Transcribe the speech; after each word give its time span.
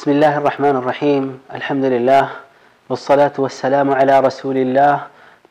بسم 0.00 0.12
الله 0.16 0.34
الرحمن 0.40 0.74
الرحيم 0.80 1.24
الحمد 1.60 1.84
لله 1.94 2.24
والصلاة 2.90 3.36
والسلام 3.44 3.88
على 4.00 4.14
رسول 4.28 4.56
الله 4.64 4.94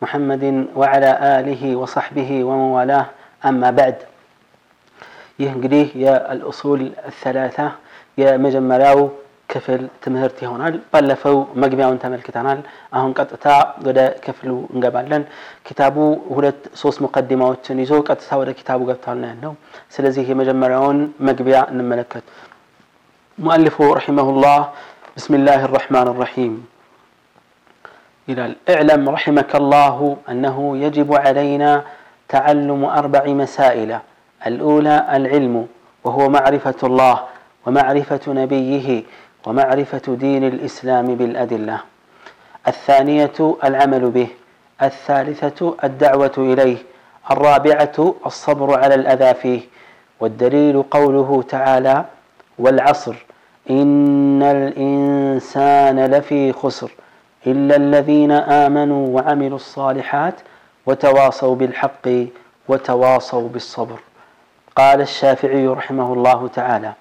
محمد 0.04 0.44
وعلى 0.80 1.12
آله 1.38 1.62
وصحبه 1.82 2.30
وموالاه 2.50 3.06
أما 3.50 3.70
بعد 3.80 3.96
يهنجريه 5.44 5.90
يا 6.06 6.16
الأصول 6.36 6.80
الثلاثة 7.12 7.68
يا 8.22 8.30
مجمراو 8.46 9.02
تمهرتي 10.04 10.44
هنا 10.44 10.46
ይሆናል 10.46 10.74
ባለፈው 10.94 11.38
መግቢያውን 11.62 11.98
ተመልክተናል 12.04 12.60
አሁን 12.98 13.12
ቀጥታ 13.20 13.46
ወደ 13.88 14.00
ክፍሉ 14.26 14.50
እንገባለን 14.74 15.24
ኪታቡ 15.68 15.96
ሁለት 16.38 16.60
ሶስት 16.82 16.98
ሙቀዲማዎችን 17.06 17.78
ይዞ 17.84 17.92
ቀጥታ 18.10 18.30
ወደ 18.42 18.50
ኪታቡ 18.60 18.80
ገብቷል 18.90 19.18
ነው 19.24 19.30
ያለው 19.32 19.54
سلزيه 19.96 20.28
የመጀመሪያውን 20.34 20.98
መግቢያ 21.30 21.58
نملكت 21.80 22.26
مؤلفه 23.40 23.94
رحمه 23.94 24.22
الله 24.22 24.70
بسم 25.18 25.36
الله 25.36 25.66
الرحمن 25.66 26.02
الرحيم 26.02 26.66
إلى 28.30 28.56
اعلم 28.70 29.10
رحمك 29.10 29.56
الله 29.56 30.18
أنه 30.30 30.78
يجب 30.78 31.14
علينا 31.14 31.84
تعلم 32.30 32.86
أربع 32.86 33.26
مسائل 33.28 34.00
الأولى 34.48 35.08
العلم 35.14 35.68
وهو 36.04 36.30
معرفة 36.30 36.76
الله 36.84 37.20
ومعرفة 37.66 38.20
نبيه 38.28 39.04
ومعرفة 39.48 40.02
دين 40.16 40.44
الإسلام 40.48 41.16
بالأدلة 41.16 41.80
الثانية 42.68 43.56
العمل 43.64 44.10
به 44.12 44.28
الثالثة 44.84 45.76
الدعوة 45.84 46.34
إليه 46.38 46.78
الرابعة 47.32 48.16
الصبر 48.26 48.80
على 48.80 48.96
الأذى 48.96 49.34
فيه 49.34 49.62
والدليل 50.20 50.84
قوله 50.92 51.44
تعالى 51.50 52.06
والعصر 52.58 53.16
إن 53.70 54.44
الإنسان 54.44 56.06
لفي 56.06 56.54
خسر 56.54 56.92
إلا 57.48 57.76
الذين 57.76 58.32
آمنوا 58.32 59.08
وعملوا 59.08 59.56
الصالحات 59.56 60.36
وتواصوا 60.86 61.56
بالحق 61.56 62.08
وتواصوا 62.68 63.50
بالصبر 63.50 64.00
قال 64.76 65.02
الشافعي 65.02 65.68
رحمه 65.68 66.14
الله 66.14 66.48
تعالى 66.48 66.94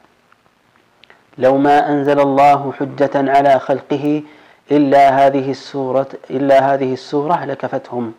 لو 1.39 1.59
ما 1.59 1.89
أنزل 1.93 2.21
الله 2.21 2.73
حجة 2.79 3.11
على 3.33 3.59
خلقه 3.59 4.23
إلا 4.71 5.09
هذه 5.11 5.51
السورة 5.51 6.09
إلا 6.31 6.75
هذه 6.75 6.93
السورة 6.93 7.45
لكفتهم 7.45 8.13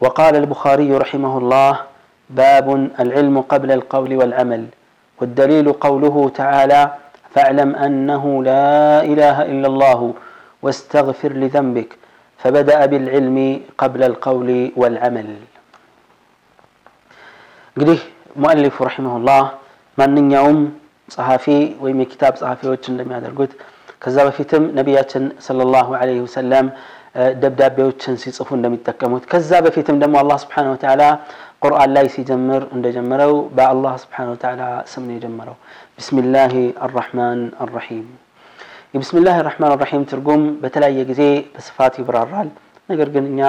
وقال 0.00 0.36
البخاري 0.36 0.92
رحمه 0.96 1.38
الله 1.38 1.78
باب 2.30 2.90
العلم 3.00 3.40
قبل 3.40 3.72
القول 3.72 4.14
والعمل 4.16 4.66
والدليل 5.20 5.72
قوله 5.72 6.30
تعالى 6.34 6.90
فاعلم 7.34 7.70
أنه 7.86 8.24
لا 8.50 8.68
إله 9.12 9.36
إلا 9.52 9.68
الله 9.72 10.00
واستغفر 10.64 11.32
لذنبك 11.42 11.90
فبدأ 12.42 12.78
بالعلم 12.90 13.38
قبل 13.82 14.00
القول 14.10 14.48
والعمل 14.80 15.28
قديه 17.80 18.00
مؤلف 18.44 18.74
رحمه 18.88 19.12
الله 19.20 19.42
من 20.00 20.12
يوم 20.38 20.58
صحفي 21.16 21.60
ويمي 21.82 22.04
كتاب 22.12 22.32
صحفي 22.42 22.64
وجن 22.72 22.92
لم 23.00 23.08
يدرقوت 23.16 23.52
كذا 24.02 24.20
فيتم 24.38 24.62
نبياتن 24.78 25.24
صلى 25.46 25.62
الله 25.66 25.88
عليه 26.00 26.18
وسلم 26.26 26.64
دبداب 27.42 27.72
بيوتشن 27.78 28.14
سيصفون 28.22 28.58
لم 28.64 28.72
يتكموت 28.78 29.22
كذا 29.32 29.58
فيتم 29.74 29.96
دم 30.02 30.12
الله 30.22 30.36
سبحانه 30.44 30.70
وتعالى 30.74 31.08
قرآن 31.64 31.88
لا 31.94 32.00
يسي 32.06 32.22
جمر 32.30 32.62
عند 32.74 32.86
جمره 32.96 33.30
بأ 33.56 33.66
الله 33.74 33.94
سبحانه 34.04 34.30
وتعالى 34.34 34.68
سمني 34.92 35.16
جمره 35.24 35.56
ቢስሚላህ 36.00 36.52
አራሕማን 36.88 37.40
አራሒም። 37.64 38.04
የቢስሚላህ 38.92 39.36
አራሕማን 39.42 39.72
አራሒም 39.76 40.02
ትርጉም 40.10 40.42
በተለያየ 40.62 41.00
ጊዜ 41.10 41.22
በስፋት 41.54 41.94
ይብራራል። 42.02 42.50
ነገር 42.90 43.08
ግን 43.14 43.24
እኛ 43.30 43.40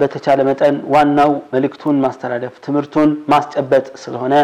በተቻለ 0.00 0.40
መጠን 0.48 0.76
ዋናው 0.94 1.30
መልእክቱን 1.54 1.96
ማስተላለፍ 2.04 2.52
ትምህርቱን 2.66 3.10
ማስጨበጥ 3.34 3.86
ስለሆነ 4.02 4.34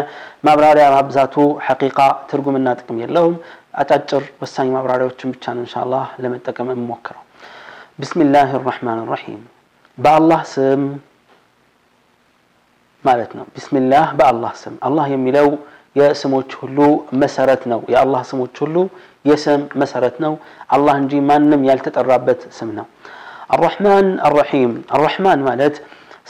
ማብራሪያ 0.49 0.87
ማብዛቱ 0.95 1.35
ሐቂቃ 1.67 1.99
ትርጉምና 2.33 2.67
ጥቅም 2.79 2.97
የለውም። 3.03 3.35
አጫጭር 3.83 4.23
ወሳኝ 4.41 4.67
ማብራሪያዎችን 4.77 5.33
ብቻ 5.37 5.45
ነው 5.57 5.61
ኢንሻአላህ 5.67 6.05
ለመጠቀም 6.25 6.71
የምሞክረው። 6.75 7.23
ቢስሚላህ 8.01 8.49
አራሕማን 8.63 9.01
አራሒም 9.05 9.41
በአላህ 10.05 10.41
ስም 10.55 10.83
ማለት 13.09 13.31
ነው። 13.39 13.45
ቢስሚላህ 13.55 14.07
በአላህ 14.19 14.53
ስም 14.65 14.75
አላህ 14.89 15.07
የሚለው 15.17 15.49
የስሞች 15.99 16.49
ሁሉ 16.61 16.79
መሰረት 17.21 17.61
ነው። 17.71 17.79
የአላህ 17.93 18.21
ስሞች 18.31 18.55
ሁሉ 18.63 18.75
የስም 19.29 19.61
መሰረት 19.81 20.15
ነው። 20.25 20.33
አላህ 20.75 20.95
እንጂ 21.01 21.13
ማንም 21.29 21.61
ያልተጠራበት 21.69 22.41
ስም 22.57 22.69
ነው። 22.79 22.87
አራህማን 23.55 24.07
አራሒም። 24.29 24.73
አራህማን 24.97 25.41
ማለት 25.49 25.75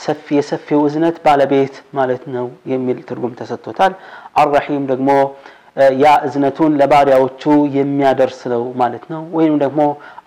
ሰፊ 0.06 0.26
የሰፊው 0.38 0.80
እዝነት 0.88 1.16
ባለቤት 1.26 1.76
ማለት 1.98 2.22
ነው 2.34 2.44
የሚል 2.72 2.98
ትርጉም 3.08 3.32
ተሰጥቶታል። 3.40 3.94
አራሒም 4.42 4.82
ደግሞ 4.92 5.10
ያ 6.02 6.06
እዝነቱን 6.26 6.72
ለባሪያዎቹ 6.80 7.42
የሚያደርስ 7.78 8.38
ነው 8.52 8.62
ማለት 8.80 9.04
ነው። 9.12 9.20
ወይም 9.36 9.54
ደግሞ 9.64 9.80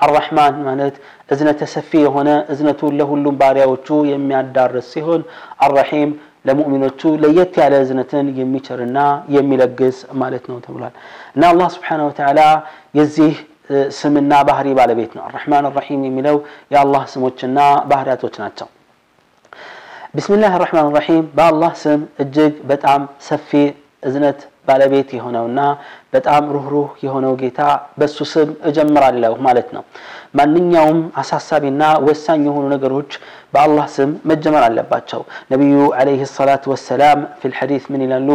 አራህማን 0.06 0.54
ማለት 0.68 0.96
እዝነተ 1.34 1.62
ሰፊ 1.76 1.92
የሆነ 2.06 2.30
እዝነቱን 2.54 2.94
ለሁሉም 3.00 3.36
ባሪያዎቹ 3.42 3.90
የሚያዳርስ 4.12 4.88
ሲሆን 4.96 5.24
አራሒም 5.68 6.12
ለሙእሚኖቹ 6.48 7.02
ለየት 7.24 7.54
ያለ 7.62 7.74
እዝነትን 7.86 8.28
የሚችርና 8.42 9.00
የሚለግስ 9.36 9.98
ማለት 10.22 10.44
ነው 10.52 10.58
ተብሏል 10.66 10.94
እና 11.36 11.42
አላህ 11.54 11.68
ስብሓን 11.76 12.02
ወተላ 12.10 12.40
የዚህ 13.00 13.34
ስምና 14.00 14.34
ባህሪ 14.50 14.68
ባለቤት 14.80 15.12
ነው 15.18 15.24
አራሕማን 15.28 15.68
ራሒም 15.78 16.02
የሚለው 16.10 16.38
የአላህ 16.76 17.04
ስሞችና 17.14 17.60
ባህሪያቶች 17.92 18.38
ናቸው 18.44 18.70
ቢስሚላህ 20.16 20.54
ራሕማን 20.64 20.90
ራሒም 21.00 21.26
በአላህ 21.40 21.74
ስም 21.84 22.02
እጅግ 22.26 22.56
በጣም 22.72 23.04
ሰፊ 23.28 23.52
እዝነት 24.08 24.42
ባለቤት 24.68 25.10
የሆነውና 25.18 25.60
በጣም 26.16 26.44
ሩህሩህ 26.56 26.90
የሆነው 27.06 27.34
ጌታ 27.42 27.62
በእሱ 28.00 28.18
ስም 28.34 28.50
እጀምራለሁ 28.70 29.34
ማለት 29.48 29.70
ነው 29.76 29.84
ማንኛውም 30.40 31.00
አሳሳቢና 31.22 31.82
ወሳኝ 32.08 32.42
የሆኑ 32.50 32.66
ነገሮች 32.76 33.12
በአላህ 33.56 33.86
ስም 33.96 34.12
መጀመር 34.32 34.64
አለባቸው 34.68 35.22
ነቢዩ 35.54 35.78
አለይህ 36.02 36.22
ሰላት 36.40 36.64
ወሰላም 36.74 37.22
ፊ 37.44 37.54
ልሐዲት 37.54 37.88
ምን 37.94 38.04
ይላሉ 38.08 38.32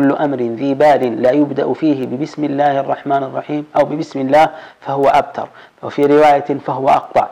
كل 0.00 0.10
أمر 0.26 0.40
ذي 0.60 0.70
بال 0.80 1.02
لا 1.24 1.32
يبدأ 1.40 1.68
فيه 1.80 1.98
ببسم 2.10 2.40
الله 2.50 2.74
الرحمن 2.84 3.22
الرحيم 3.28 3.62
أو 3.76 3.82
ببسم 3.90 4.18
الله 4.24 4.44
فهو 4.84 5.06
أبتر 5.20 5.46
وفي 5.84 6.02
رواية 6.14 6.48
فهو 6.66 6.86
أقطع 6.98 7.26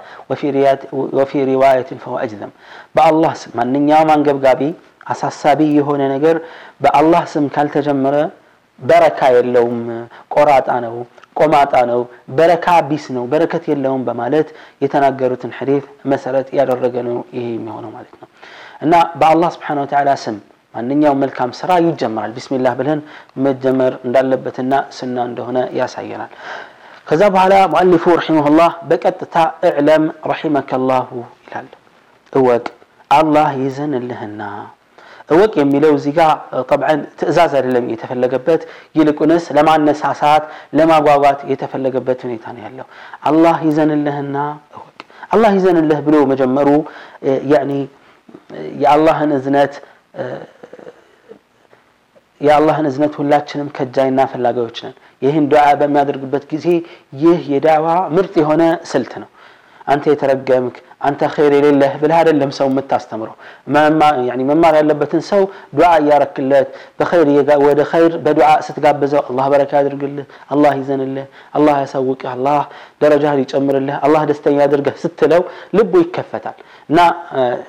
وفي, 1.18 1.38
رواية 1.52 1.90
فهو 2.02 2.16
أجذم 2.24 2.52
بالله 2.96 3.32
سم 3.42 3.54
من 3.72 3.76
نيام 3.86 4.08
عن 4.14 4.20
قبقابي 4.26 4.68
አሳሳቢ 5.12 5.60
የሆነ 5.78 6.02
ነገር 6.14 6.36
በአላህ 6.84 7.22
ስም 7.32 7.46
ካልተጀመረ 7.54 8.16
በረካ 8.88 9.18
የለውም፣ 9.36 9.80
ቆራጣ 10.34 10.68
ነው፣ 10.86 10.94
ቆማጣ 11.38 11.72
ነው፣ 11.90 12.00
በረካ 12.38 12.66
ቢስ 12.88 13.04
ነው፣ 13.16 13.24
በረከት 13.32 13.64
የለውም 13.72 14.02
በማለት 14.08 14.48
የተናገሩትን 14.84 15.52
ሐዲት 15.58 15.86
መሰረት 16.12 16.48
ያደረገ 16.58 16.96
ነው 17.08 17.18
ይሄ 17.36 17.46
የሚሆነው 17.58 17.90
ማለት 17.96 18.14
ነው። 18.22 18.28
እና 18.86 18.94
በአላህ 19.22 19.50
ስብሓነሁ 19.56 19.86
ስም 20.24 20.36
ማንኛውም 20.76 21.18
መልካም 21.24 21.50
ስራ 21.60 21.72
ይጀመራል 21.88 22.30
ቢስሚላህ 22.36 22.72
ብለን 22.78 23.00
መጀመር 23.46 23.92
እንዳለበትና 24.06 24.72
ስና 24.96 25.16
እንደሆነ 25.30 25.58
ያሳየናል። 25.80 26.32
ከዛ 27.08 27.22
በኋላ 27.34 27.54
ሙአሊፉ 27.74 28.04
ረሒመሁላህ 28.20 28.72
በቀጥታ 28.90 29.34
እዕለም 29.70 30.04
ረሂመከላሁ 30.32 31.10
ይላል፣ 31.46 31.68
እወቅ 32.40 32.64
አላህ 33.18 33.48
ይዘንልህና 33.64 34.40
እወቅ 35.32 35.52
የሚለው 35.60 35.92
እዚህ 35.98 36.12
ጋር 36.18 36.30
ጠብዐን 36.70 37.00
ትእዛዝ 37.18 37.52
አይደለም 37.58 37.84
የተፈለገበት፣ 37.92 38.62
ይልቁንስ 38.98 39.44
ለማነሳሳት 39.56 40.44
ለማጓጓት 40.78 41.38
የተፈለገበት 41.52 42.18
ሁኔታ 42.26 42.44
ነው 42.56 42.62
ያለው። 42.66 42.86
አላህ 43.30 43.56
ይዘንልህና 43.68 44.36
እወቅ። 44.78 44.98
አላህ 45.36 45.50
ይዘንልህ 45.58 46.00
ብሎ 46.08 46.16
መጀመሩ 46.32 46.68
ያኒ 47.52 47.72
የአላህን 48.82 49.30
እዝነት 49.38 49.74
የአላህን 52.46 52.86
እዝነት 52.88 53.14
ሁላችንም 53.18 53.68
ከጃይና 53.76 54.20
ፈላጊዎች 54.32 54.78
ነን። 54.84 54.94
ይህን 55.24 55.44
ዱዓ 55.52 55.64
በሚያደርግበት 55.80 56.44
ጊዜ 56.52 56.66
ይህ 57.24 57.38
የዳዋ 57.52 57.86
ምርጥ 58.16 58.34
የሆነ 58.42 58.62
ስልት 58.92 59.12
ነው። 59.22 59.28
አንተ 59.92 60.04
የተረገምክ 60.12 60.74
አንተ 61.08 61.20
ኸይር 61.32 61.52
የሌለህ 61.56 61.92
ብለህ 62.02 62.16
አይደለም 62.20 62.50
ሰው 62.58 62.66
የምታስተምረው። 62.70 63.34
መማር 64.50 64.74
ያለበትን 64.78 65.22
ሰው 65.30 65.42
ዱዓ 65.78 65.88
እያረክለት 66.02 66.68
ወደ 67.68 67.80
ኸይር 67.90 68.12
በዱዓ 68.26 68.48
ስትጋብዘው 68.66 69.22
አላህ 69.30 69.46
በረካ 69.54 69.72
ያድርግልህ፣ 69.80 70.26
አላህ 70.54 70.72
ይዘንልህ፣ 70.80 71.26
አላህ 71.58 71.74
ያሳውቅህ፣ 71.84 72.28
አላህ 72.36 72.60
ደረጃህን 73.04 73.40
ይጨምርልህ፣ 73.44 73.96
አላህ 74.08 74.22
ደስተኛ 74.30 74.56
ያድርግህ 74.66 74.94
ስትለው 75.02 75.42
ልቡ 75.78 75.92
ይከፈታል። 76.04 76.56
እና 76.90 76.98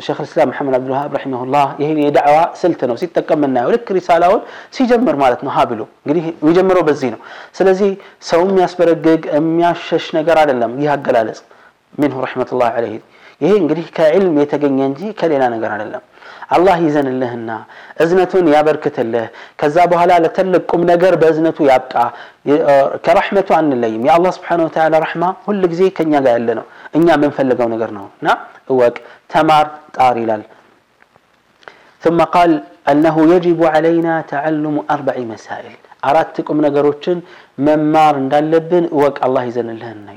ሸይኹል 0.05 0.25
ልስላም 0.29 0.49
መሐመድ 0.53 0.73
አብዱልዋሃብ 0.79 1.11
ረሒመሁላህ 1.19 1.67
ይህን 1.81 1.99
የዳዕዋ 2.05 2.39
ስልት 2.61 2.81
ነው 2.91 2.95
ሲጠቀም 3.03 3.43
እናየው። 3.49 3.71
ልክ 3.75 3.87
ሪሳላውን 3.99 4.41
ሲጀምር 4.77 5.17
ማለት 5.25 5.43
ነው 5.47 5.53
ሀ 5.57 5.61
እንግዲህ 5.75 6.23
የሚጀምረው 6.43 6.83
በዚህ 6.89 7.11
ነው። 7.15 7.19
ስለዚህ 7.59 7.91
ሰው 8.31 8.41
የሚያስበረግግ 8.51 9.21
የሚያሸሽ 9.39 10.07
ነገር 10.19 10.37
አይደለም 10.43 10.71
ይህ 10.83 10.91
አገላለጽ 10.97 11.39
منه 12.01 12.15
رحمة 12.27 12.49
الله 12.53 12.69
عليه 12.77 12.97
يهين 13.43 13.63
قريه 13.69 13.87
كعلم 13.97 14.35
يتقن 14.41 14.73
ينجي 14.83 15.07
لا 15.41 15.47
نقرر 15.53 15.79
للم 15.81 16.01
الله 16.55 16.75
يزن 16.87 17.07
الله 17.13 17.31
النا 17.39 17.57
أزنة 18.03 18.33
يا 18.55 18.59
بركة 18.67 18.97
الله 19.05 19.25
كذابها 19.59 20.03
لا 20.09 20.17
لتلقكم 20.23 20.79
نقر 20.91 21.13
بأزنة 21.21 21.57
يبقى 21.73 22.05
كرحمة 23.05 23.47
عن 23.57 23.67
الليم 23.75 24.01
يا 24.07 24.11
الله 24.17 24.31
سبحانه 24.37 24.63
وتعالى 24.67 24.95
رحمة 25.05 25.29
هل 25.47 25.57
لك 25.61 25.71
زي 25.79 25.87
كن 25.97 26.07
يقال 26.15 26.41
لنا 26.47 26.63
إنيا 26.95 27.15
من 27.21 27.31
فلقوا 27.37 27.71
نقرنا 27.73 28.03
نا 28.25 28.33
اوك 28.71 28.95
تمار 29.33 29.65
تاري 29.97 30.23
لال 30.29 30.43
ثم 32.03 32.19
قال 32.35 32.51
أنه 32.91 33.15
يجب 33.33 33.59
علينا 33.75 34.13
تعلم 34.33 34.75
أربع 34.95 35.15
مسائل 35.33 35.75
أردتكم 36.09 36.55
نقروتشن 36.65 37.17
ممار 37.65 38.15
لبن 38.53 38.83
اوك 38.95 39.15
الله 39.27 39.41
يزن 39.49 39.67
الله 39.75 39.91
النا 39.97 40.13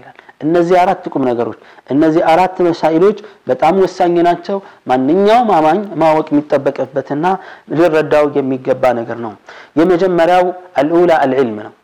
እነዚህ 0.47 0.77
አራት 0.83 1.05
ቁም 1.17 1.23
ነገሮች 1.29 1.61
እነዚህ 1.93 2.23
አራት 2.33 2.57
መሳኢሎች 2.67 3.19
በጣም 3.51 3.75
ወሳኝ 3.85 4.15
ናቸው። 4.29 4.59
ማንኛውም 4.91 5.49
አማኝ 5.59 5.81
ማወቅ 6.03 6.27
የሚጠበቅበትና 6.33 7.25
ሊረዳው 7.79 8.27
የሚገባ 8.39 8.85
ነገር 9.01 9.19
ነው። 9.27 9.33
የመጀመሪያው 9.81 10.47
አልኡላ 10.83 11.11
አልዕልም 11.25 11.59
ነው። 11.67 11.75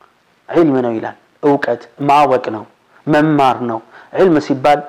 ዒልም 0.58 0.76
ነው 0.86 0.92
ይላል። 0.98 1.16
እውቀት 1.48 1.82
ማወቅ 2.08 2.44
ነው፣ 2.56 2.64
መማር 3.12 3.56
ነው። 3.70 3.80
ዒልም 4.18 4.36
ሲባል 4.48 4.80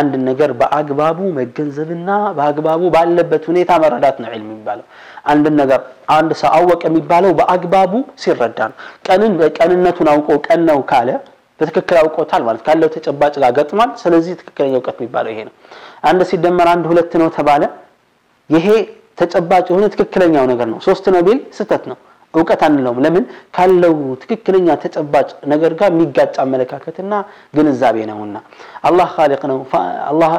አንድ 0.00 0.12
ነገር 0.28 0.50
በአግባቡ 0.60 1.18
መገንዘብና 1.38 2.10
በአግባቡ 2.36 2.82
ባለበት 2.94 3.42
ሁኔታ 3.50 3.72
መረዳት 3.82 4.16
ነው 4.22 4.28
ዒልም 4.34 4.46
የሚባለው። 4.52 4.86
አንድ 5.32 5.46
ነገር 5.60 5.80
አንድ 6.18 6.30
ሰው 6.42 6.50
አወቀ 6.58 6.80
የሚባለው 6.90 7.32
በአግባቡ 7.40 7.92
ሲረዳ 8.22 8.58
ነው። 8.70 8.76
ቀንን 9.08 9.34
ቀንነቱን 9.58 10.08
አውቆ 10.14 10.28
ቀን 10.48 10.62
ነው 10.70 10.78
ካለ 10.92 11.08
በትክክል 11.62 11.96
አውቆታል 12.02 12.42
ማለት 12.46 12.60
ካለው 12.66 12.88
ተጨባጭ 12.94 13.34
ጋር 13.42 13.50
ገጥሟል። 13.58 13.90
ስለዚህ 14.02 14.32
ትክክለኛ 14.40 14.72
እውቀት 14.78 14.96
የሚባለው 15.00 15.30
ይሄ 15.34 15.40
ነው። 15.48 15.52
አንድ 16.10 16.20
ሲደመር 16.30 16.68
አንድ 16.74 16.84
ሁለት 16.92 17.12
ነው 17.22 17.28
ተባለ። 17.36 17.62
ይሄ 18.56 18.66
ተጨባጭ 19.20 19.64
የሆነ 19.72 19.84
ትክክለኛው 19.94 20.44
ነገር 20.52 20.66
ነው። 20.72 20.78
ሶስት 20.88 21.06
ነው 21.14 21.20
ቢል 21.26 21.40
ስህተት 21.56 21.84
ነው፣ 21.90 21.98
እውቀት 22.38 22.62
አንለውም። 22.68 22.98
ለምን 23.04 23.24
ካለው 23.56 23.96
ትክክለኛ 24.22 24.68
ተጨባጭ 24.84 25.28
ነገር 25.52 25.72
ጋር 25.80 25.90
የሚጋጭ 25.94 26.34
አመለካከትና 26.44 27.14
ግንዛቤ 27.56 27.96
ነውና 28.10 28.36
አላህ 28.88 29.08
ኻሊቅ 29.18 29.42
ነው። 29.52 29.58
አላህ 30.10 30.32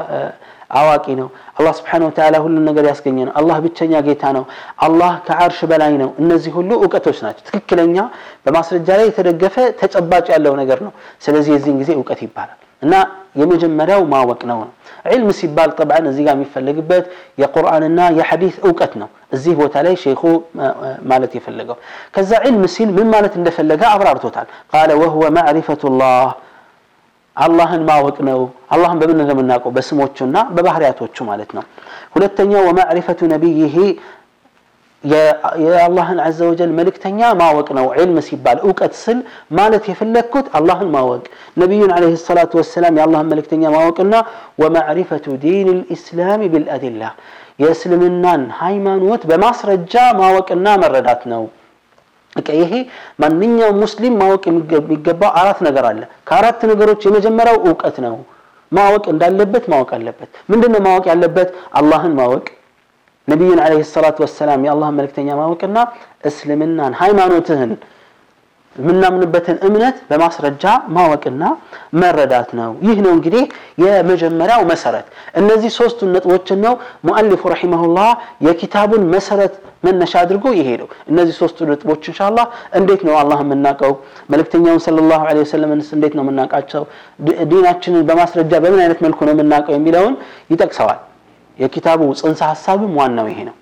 አዋቂ 0.80 1.06
ነው 1.22 1.28
አላህ 1.58 1.74
ስብሓን 1.80 2.04
ወተላ 2.08 2.36
ሁሉን 2.46 2.64
ነገር 2.70 2.86
ያስገኘ 2.92 3.18
ነው 3.28 3.34
አላህ 3.40 3.58
ብቸኛ 3.66 3.94
ጌታ 4.08 4.24
ነው 4.38 4.44
አላህ 4.88 5.12
ከአርሽ 5.28 5.60
በላይ 5.72 5.94
ነው 6.04 6.10
እነዚህ 6.24 6.52
ሁሉ 6.60 6.70
እውቀቶች 6.84 7.18
ናቸው 7.26 7.44
ትክክለኛ 7.50 7.98
በማስረጃ 8.46 8.88
ላይ 9.00 9.08
የተደገፈ 9.12 9.58
ተጨባጭ 9.82 10.26
ያለው 10.36 10.56
ነገር 10.62 10.80
ነው 10.88 10.94
ስለዚህ 11.26 11.52
የዚህን 11.56 11.78
ጊዜ 11.82 11.92
እውቀት 12.00 12.22
ይባላል 12.28 12.60
እና 12.86 12.96
የመጀመሪያው 13.40 14.02
ማወቅ 14.14 14.40
ነው 14.50 14.58
ነው 14.68 14.72
ዕልም 15.16 15.30
ሲባል 15.38 15.70
ጠብዓን 15.80 16.08
እዚህ 16.10 16.24
ጋር 16.28 16.36
የሚፈልግበት 16.38 17.06
የቁርአንና 17.42 18.00
የሐዲስ 18.18 18.56
እውቀት 18.68 18.94
ነው 19.02 19.10
እዚህ 19.36 19.54
ቦታ 19.62 19.76
ላይ 19.86 19.94
ሼኹ 20.04 20.22
ማለት 21.12 21.32
የፈለገው 21.38 21.78
ከዛ 22.18 22.32
ዕልም 22.48 22.66
ሲል 22.76 22.90
ምን 22.98 23.08
ማለት 23.16 23.36
እንደፈለገ 23.42 23.84
አብራርቶታል 23.94 24.50
ቃለ 24.76 24.92
ወህወ 25.04 25.24
ማዕሪፈቱ 25.40 25.84
ላህ 26.02 26.28
አላህን 27.46 27.82
ማወቅ 27.90 28.18
ነው 28.30 28.40
አላህን 28.76 28.98
በምን 29.02 29.18
ነው 29.30 29.36
የምናውቀው 29.38 29.72
በስሞቹና 29.78 30.36
በባህሪያቶቹ 30.56 31.16
ማለት 31.30 31.52
ነው 31.58 31.64
ሁለተኛው 32.16 32.62
ወማዕሪፈቱ 32.70 33.20
ነቢይህ 33.34 33.76
የአላህን 35.64 36.20
አዘ 36.26 36.38
ወጀል 36.50 36.72
መልእክተኛ 36.80 37.22
ማወቅ 37.40 37.68
ነው 37.78 37.86
ዕልም 38.02 38.20
ሲባል 38.28 38.60
እውቀት 38.68 38.94
ስል 39.04 39.18
ማለት 39.60 39.88
የፈለግኩት 39.92 40.46
አላህን 40.60 40.90
ማወቅ 40.98 41.24
ነቢዩን 41.62 41.92
ለ 42.04 42.12
ሰላቱ 42.30 42.52
ወሰላም 42.62 42.98
የአላህን 43.00 43.28
መልእክተኛ 43.34 43.64
ማወቅና 43.78 44.14
ወማዕሪፈቱ 44.64 45.26
ዲን 45.46 45.68
ልእስላም 45.80 46.44
ብልአድላ 46.54 47.04
የእስልምናን 47.64 48.44
ሃይማኖት 48.62 49.22
በማስረጃ 49.32 49.96
ማወቅና 50.22 50.68
መረዳት 50.84 51.24
ነው 51.34 51.44
በቃ 52.38 52.48
ይሄ 52.62 52.74
ማንኛውም 53.22 53.78
ሙስሊም 53.84 54.14
ማወቅ 54.22 54.44
የሚገባው 54.52 55.32
አራት 55.42 55.60
ነገር 55.68 55.86
አለ። 55.92 56.02
ከአራት 56.30 56.62
ነገሮች 56.72 57.02
የመጀመሪያው 57.08 57.58
እውቀት 57.70 57.98
ነው። 58.06 58.16
ማወቅ 58.78 59.04
እንዳለበት 59.14 59.64
ማወቅ 59.72 59.90
አለበት። 59.98 60.30
ምንድነው 60.52 60.82
ማወቅ 60.88 61.06
ያለበት? 61.14 61.50
አላህን 61.80 62.14
ማወቅ፣ 62.20 62.46
ነቢዩን 63.32 63.60
አለይሂ 63.66 63.82
ሰላቱ 63.96 64.18
ወሰላም 64.26 64.64
የአላህን 64.68 64.96
መልክተኛ 65.00 65.30
ማወቅና 65.42 65.78
እስልምናን 66.30 66.94
ሃይማኖትህን 67.02 67.72
የምናምንበትን 68.82 69.58
እምነት 69.68 69.96
በማስረጃ 70.10 70.64
ማወቅና 70.96 71.44
መረዳት 72.02 72.50
ነው። 72.60 72.70
ይህ 72.88 72.98
ነው 73.06 73.12
እንግዲህ 73.18 73.44
የመጀመሪያው 73.84 74.62
መሰረት። 74.72 75.08
እነዚህ 75.42 75.72
ሶስቱን 75.82 76.12
ነጥቦችን 76.16 76.60
ነው 76.66 76.74
ሙአሊፉ 77.10 77.42
ረሂመሁላ 77.54 78.00
የኪታቡን 78.48 79.04
መሰረት 79.16 79.56
መነሻ 79.88 80.14
አድርጎ 80.24 80.46
ይሄደው 80.60 80.88
እነዚህ 81.12 81.36
ሶስቱ 81.44 81.58
ነጥቦች 81.72 82.04
እንሻላ 82.12 82.40
እንዴት 82.80 83.02
ነው 83.08 83.16
አላህ 83.22 83.40
የምናውቀው? 83.46 83.94
መልእክተኛውን 84.32 84.84
ሰለላሁ 84.88 85.20
ዐለይሂ 85.32 85.44
ወሰለምንስ 85.52 85.90
እንዴት 85.98 86.14
ነው 86.18 86.24
የምናውቃቸው? 86.26 86.86
ዲናችንን 87.54 88.06
በማስረጃ 88.12 88.54
በምን 88.66 88.82
አይነት 88.86 89.02
መልኩ 89.08 89.20
ነው 89.30 89.36
የምናውቀው 89.36 89.76
የሚለውን 89.80 90.16
ይጠቅሰዋል። 90.54 91.02
የኪታቡ 91.64 92.02
ጽንሰ 92.22 92.42
ሀሳብም 92.54 92.94
ዋናው 93.00 93.28
ይሄ 93.34 93.40
ነው። 93.50 93.56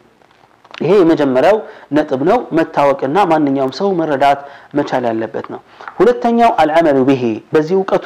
ይሄ 0.84 0.92
የመጀመሪያው 1.02 1.58
ነጥብ 1.98 2.22
ነው። 2.30 2.38
መታወቅና 2.58 3.18
ማንኛውም 3.32 3.72
ሰው 3.80 3.90
መረዳት 4.00 4.40
መቻል 4.78 5.04
ያለበት 5.12 5.46
ነው። 5.54 5.60
ሁለተኛው 6.00 6.52
አልዓመሉ 6.62 6.98
ብሄ 7.10 7.24
በዚህ 7.54 7.76
እውቀቱ 7.80 8.06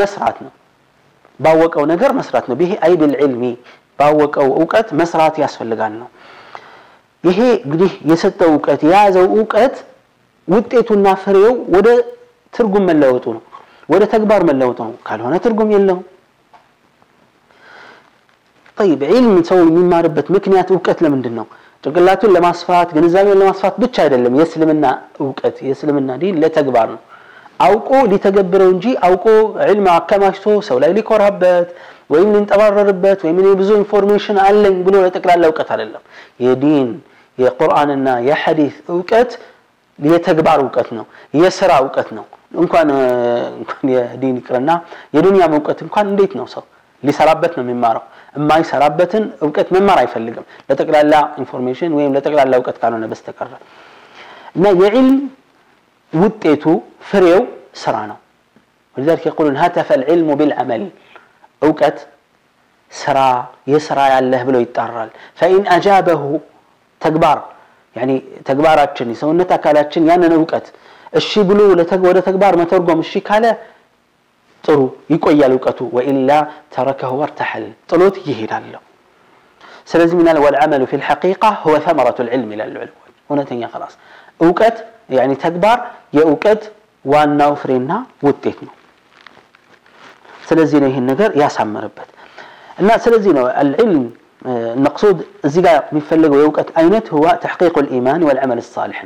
መስራት 0.00 0.36
ነው። 0.46 0.52
ባወቀው 1.44 1.84
ነገር 1.92 2.10
መስራት 2.20 2.44
ነው። 2.50 2.56
ብሄ 2.60 2.70
አይ 2.86 2.92
ብልዕልሚ 3.02 3.42
ባወቀው 4.00 4.48
እውቀት 4.60 4.88
መስራት 5.00 5.34
ያስፈልጋል 5.44 5.92
ነው። 6.02 6.08
ይሄ 7.28 7.38
እንግዲህ 7.64 7.92
የሰጠው 8.10 8.50
እውቀት 8.56 8.80
የያዘው 8.88 9.26
እውቀት 9.38 9.74
ውጤቱና 10.54 11.06
ፍሬው 11.24 11.52
ወደ 11.74 11.88
ትርጉም 12.56 12.84
መለወጡ 12.90 13.24
ነው፣ 13.36 13.42
ወደ 13.92 14.02
ተግባር 14.14 14.42
መለወጡ 14.48 14.78
ነው። 14.90 14.96
ካልሆነ 15.08 15.34
ትርጉም 15.46 15.70
የለውም። 15.76 16.06
طيب 18.80 19.00
علم 19.12 19.34
ሰው 19.50 19.58
የሚማርበት 19.66 20.26
ምክንያት 20.36 20.68
እውቀት 20.74 20.98
ለምንድን 21.04 21.34
ነው? 21.38 21.46
ጭንቅላቱን 21.86 22.30
ለማስፋት 22.36 22.88
ግንዛቤውን 22.96 23.38
ለማስፋት 23.42 23.76
ብቻ 23.84 23.94
አይደለም። 24.04 24.32
የእስልምና 24.40 24.84
እውቀት 25.22 25.56
የእስልምና 25.66 26.10
ዲን 26.22 26.36
ለተግባር 26.42 26.88
ነው። 26.96 27.00
አውቆ 27.64 27.90
ሊተገብረው 28.12 28.68
እንጂ 28.74 28.84
አውቆ 29.06 29.26
ዕልም 29.72 29.86
አከማችቶ 29.96 30.44
ሰው 30.68 30.76
ላይ 30.82 30.90
ሊኮራበት 30.98 31.68
ወይም 32.12 32.28
ሊንጠባረርበት 32.34 33.18
ወይም 33.26 33.38
ብዙ 33.60 33.68
ኢንፎርሜሽን 33.82 34.38
አለኝ 34.46 34.76
ብሎ 34.86 34.94
ለጠቅላላ 35.06 35.44
እውቀት 35.50 35.68
አይደለም። 35.76 36.02
የዲን 36.46 36.88
የቁርአንና 37.44 38.08
የሐዲስ 38.28 38.74
እውቀት 38.94 39.32
የተግባር 40.12 40.58
እውቀት 40.66 40.88
ነው። 40.98 41.04
የስራ 41.40 41.72
እውቀት 41.84 42.10
ነው። 42.18 42.26
እንኳን 42.62 42.88
እንኳን 43.60 43.84
የዲን 43.96 44.36
ይቅርና 44.40 44.70
የዱንያም 45.18 45.54
እውቀት 45.60 45.78
እንኳን 45.86 46.06
እንዴት 46.12 46.32
ነው 46.40 46.46
ሰው 46.54 46.64
ሊሰራበት 47.06 47.52
ነው 47.58 47.62
የሚማረው። 47.66 48.04
የማይሰራበትን 48.36 49.24
እውቀት 49.44 49.68
መማር 49.74 49.98
አይፈልግም 50.02 50.44
ለጠቅላላ 50.68 51.14
ኢንፎርሜሽን 51.42 51.92
ወይም 51.98 52.10
ለጠቅላላ 52.16 52.52
እውቀት 52.60 52.76
ካልሆነ 52.82 53.04
በስተቀር 53.12 53.48
እና 54.56 54.64
የዕልም 54.80 55.08
ውጤቱ 56.22 56.64
ፍሬው 57.10 57.42
ስራ 57.84 57.96
ነው። 58.10 58.18
ولذلك 58.94 59.22
يقولون 59.30 59.56
هتف 59.62 59.88
العلم 59.98 60.28
بالعمل 60.38 60.82
እውቀት 61.66 61.98
ስራ 63.02 63.18
የስራ 63.72 63.98
ያለህ 64.14 64.40
ብሎ 64.48 64.56
ይጣራል። 64.66 65.10
فإن 65.40 65.62
أجابه 65.76 66.22
ተግባር 67.04 67.38
يعني 67.98 68.14
ተግባራችን 68.48 69.06
የሰውነት 69.12 69.50
አካላችን 69.58 70.02
ያንን 70.10 70.32
እውቀት 70.40 70.66
እሺ 71.20 71.30
ብሎ 71.50 71.58
ወደ 71.72 71.82
ተግባር 72.30 72.52
መተርጎም 72.60 72.98
እሺ 73.04 73.12
ካለ 73.28 73.44
ጥሩ 74.66 74.78
ይቆያል 75.12 75.52
እውቀቱ 75.56 75.78
ወኢላ 75.96 76.30
ተረከሁ 76.74 77.12
ወርተሐል 77.22 77.64
ጥሎት 77.90 78.16
ይሄዳል 78.28 78.66
ስለዚህ 79.90 80.14
ምናል 80.20 80.38
ወልዓመሉ 80.44 80.82
ፊ 80.90 80.98
ልሐቂቃ 81.00 81.42
ሁወ 81.64 81.74
ተመረቱ 81.86 82.18
ልዕልም 82.26 82.50
ይላሉ 82.54 82.74
ዕልሞች 82.84 83.14
እውነተኛ 83.30 83.62
ከላስ 83.72 83.94
እውቀት 84.44 84.76
ያኒ 85.16 85.32
ተግባር 85.44 85.78
የእውቀት 86.16 86.62
ዋናው 87.12 87.52
ፍሬና 87.62 87.92
ውጤት 88.26 88.58
ነው 88.68 88.74
ስለዚህ 90.48 90.78
ነው 90.82 90.88
ይህን 90.92 91.06
ነገር 91.12 91.30
ያሳመረበት 91.42 92.08
እና 92.82 92.90
ስለዚህ 93.06 93.32
ነው 93.40 93.46
አልዕልም 93.64 94.04
المقصود 94.76 95.16
زيغا 95.54 95.74
مفلق 95.96 96.32
ويوقت 96.36 96.68
اينت 96.80 97.06
هو 97.16 97.26
تحقيق 97.44 97.74
الايمان 97.84 98.20
والعمل 98.28 98.58
الصالح 98.64 98.98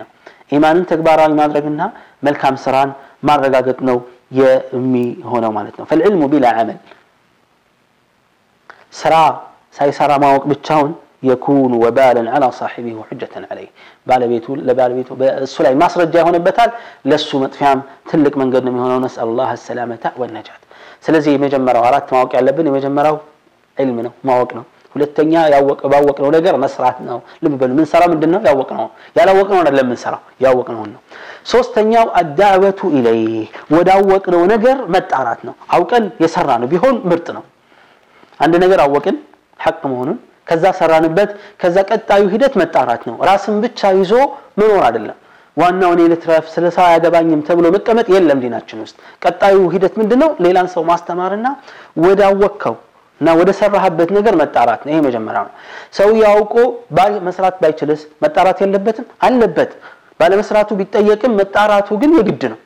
إيمان 0.53 0.77
تكبار 0.91 1.21
ما 1.39 1.47
درجنا 1.51 1.87
ملكام 2.27 2.55
سران 2.65 2.89
ما 3.27 3.35
رقاقت 3.43 3.79
نو 3.89 3.97
يا 4.39 4.53
أمي 4.77 5.07
هنا 5.31 5.49
مالتنا 5.57 5.85
فالعلم 5.91 6.23
بلا 6.33 6.49
عمل 6.59 6.77
سرا 9.01 9.27
ساي 9.77 9.91
سرا 9.99 10.17
ما 10.23 10.29
وقت 10.37 10.47
بتشاون 10.51 10.91
يكون 11.31 11.73
وبالا 11.83 12.31
على 12.35 12.47
صاحبه 12.61 12.95
وحجة 13.01 13.29
عليه 13.53 13.69
بالا 14.07 14.27
بيتو 14.33 14.53
لا 14.67 14.73
بالا 14.79 14.95
بيتو 14.99 15.15
السلعي 15.45 15.75
ما 15.83 15.87
صرت 15.93 16.09
جاي 16.15 16.23
هنا 16.29 16.39
بتال 16.47 16.71
لسو 17.09 17.35
متفهم 17.45 17.81
تلك 18.11 18.35
من 18.41 18.49
قدنا 18.57 18.71
من 18.75 18.81
هنا 18.85 18.97
ونسأل 18.99 19.27
الله 19.31 19.49
السلامة 19.59 20.05
والنجاة 20.21 20.61
سلزي 21.05 21.35
مجمرة 21.45 21.79
وعرات 21.81 22.09
ما 22.13 22.19
وقع 22.23 22.39
لبني 22.47 22.71
مجمرة 22.77 23.15
علمنا 23.81 24.11
ما 24.27 24.35
وقنا 24.41 24.63
ሁለተኛ 24.97 25.33
ያወቀ 25.55 25.81
ባወቅነው 25.93 26.31
ነገር 26.37 26.55
መስራት 26.65 26.99
ነው። 27.09 27.19
ልብ 27.45 27.55
በሉ 27.61 27.71
ምን 27.79 27.87
ሰራ 27.93 28.03
ምንድን 28.13 28.31
ነው 28.35 28.41
ያወቅነው? 28.51 28.87
ያላወቅነው 29.19 29.61
አይደለም 29.63 29.87
ምን 29.93 29.99
ሰራ 30.05 30.15
ያወቅነው 30.47 30.85
ነው። 30.95 31.01
ሶስተኛው 31.53 32.07
አዳዕወቱ 32.21 32.81
ኢለይህ 32.99 33.47
ወዳወቅነው 33.75 34.43
ነገር 34.55 34.77
መጣራት 34.95 35.41
ነው። 35.49 35.55
አውቀን 35.77 36.07
የሰራ 36.25 36.51
ነው 36.63 36.69
ቢሆን 36.73 36.97
ምርጥ 37.13 37.27
ነው። 37.39 37.45
አንድ 38.45 38.55
ነገር 38.65 38.79
አወቅን 38.87 39.17
ሐቅ 39.65 39.79
መሆኑን 39.93 40.19
ከዛ 40.49 40.65
ሰራንበት፣ 40.81 41.31
ከዛ 41.61 41.77
ቀጣዩ 41.93 42.25
ሂደት 42.35 42.53
መጣራት 42.61 43.05
ነው። 43.09 43.15
ራስን 43.29 43.57
ብቻ 43.65 43.81
ይዞ 44.01 44.13
መኖር 44.61 44.83
አይደለም። 44.89 45.17
ዋናው 45.61 45.91
እኔ 45.95 46.01
ልትረፍ 46.13 46.47
ስለ 46.55 46.65
ሰው 46.77 46.85
አያገባኝም 46.89 47.41
ተብሎ 47.49 47.67
መቀመጥ 47.77 48.07
የለም 48.15 48.41
ዲናችን 48.45 48.83
ውስጥ። 48.85 48.97
ቀጣዩ 49.25 49.57
ሂደት 49.75 49.95
ምንድነው? 50.01 50.31
ሌላን 50.45 50.69
ሰው 50.75 50.83
ማስተማርና 50.91 51.47
ወዳወቅከው 52.05 52.75
እና 53.21 53.29
ወደ 53.41 53.51
ሰራህበት 53.61 54.09
ነገር 54.19 54.35
መጣራት 54.43 54.81
ነው። 54.87 54.91
ይሄ 54.93 54.99
መጀመሪያው 55.09 55.45
ነው። 55.49 55.53
ሰው 55.99 56.11
ያውቆ 56.25 56.55
መስራት 57.29 57.57
ባይችልስ 57.63 58.01
መጣራት 58.25 58.59
የለበትም? 58.65 59.07
አለበት። 59.27 59.71
ባለመስራቱ 60.21 60.69
ቢጠየቅም 60.81 61.33
መጣራቱ 61.41 61.89
ግን 62.03 62.11
የግድ 62.19 62.43
ነው። 62.53 62.61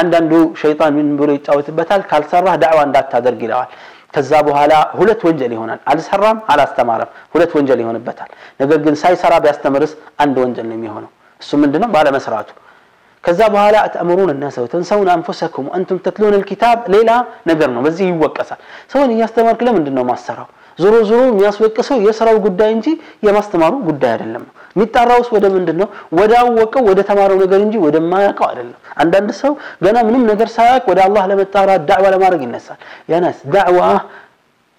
አንዳንዱ 0.00 0.32
ሸይጣን 0.62 0.92
ምን 0.98 1.08
ብሎ 1.20 1.28
ይጫወትበታል? 1.38 2.00
ካልሰራህ 2.10 2.54
ዳዕዋ 2.62 2.78
እንዳታደርግ 2.88 3.40
ይለዋል። 3.46 3.70
ከዛ 4.14 4.30
በኋላ 4.48 4.72
ሁለት 4.98 5.20
ወንጀል 5.26 5.52
ይሆናል። 5.56 5.80
አልሰራም፣ 5.92 6.38
አላስተማረም፣ 6.52 7.10
ሁለት 7.34 7.52
ወንጀል 7.58 7.78
ይሆንበታል። 7.84 8.30
ነገር 8.60 8.78
ግን 8.86 8.94
ሳይሰራ 9.02 9.34
ቢያስተምርስ 9.44 9.92
አንድ 10.22 10.36
ወንጀል 10.44 10.66
ነው 10.70 10.76
የሚሆነው። 10.78 11.10
እሱ 11.42 11.50
ምንድነው? 11.62 11.88
ባለመስራቱ 11.94 12.48
ከዛ 13.26 13.40
በኋላ 13.54 13.76
አትአምሩን 13.86 14.30
الناس 14.36 14.56
وتنسون 14.64 15.08
انفسكم 15.18 15.64
وانتم 15.70 15.96
تتلون 16.06 16.34
الكتاب 16.40 16.76
ሌላ 16.94 17.10
ነገር 17.50 17.68
ነው 17.74 17.80
በዚህ 17.86 18.04
ይወቀሳል 18.12 18.58
ሰውን 18.92 19.08
እያስተማርክ 19.16 19.60
ለምንድን 19.66 19.94
ነው 19.98 20.04
ማሰራው 20.10 20.48
ዞሮ 20.82 20.94
ዞሮ 21.10 21.20
የሚያስወቅሰው 21.30 21.96
የስራው 22.06 22.36
ጉዳይ 22.46 22.70
እንጂ 22.76 22.86
የማስተማሩ 23.26 23.72
ጉዳይ 23.88 24.10
አይደለም 24.14 24.44
የሚጣራውስ 24.74 25.28
ወደ 25.36 25.46
ምንድን 25.56 25.76
ነው 25.80 25.88
ወደ 26.18 26.32
አወቀው 26.42 26.82
ወደ 26.90 27.00
ተማረው 27.10 27.38
ነገር 27.44 27.60
እንጂ 27.66 27.74
ወደማያውቀው 27.86 28.46
አይደለም 28.50 28.76
አንዳንድ 29.02 29.30
ሰው 29.42 29.52
ገና 29.86 29.96
ምንም 30.08 30.22
ነገር 30.32 30.48
ሳያውቅ 30.56 30.84
ወደ 30.92 31.00
አላህ 31.06 31.24
ለመጣራት 31.32 31.82
ዳዕዋ 31.90 32.06
ለማድረግ 32.14 32.42
ይነሳል 32.48 32.78
ያናስ 33.12 33.40
ዳዕዋ 33.56 33.80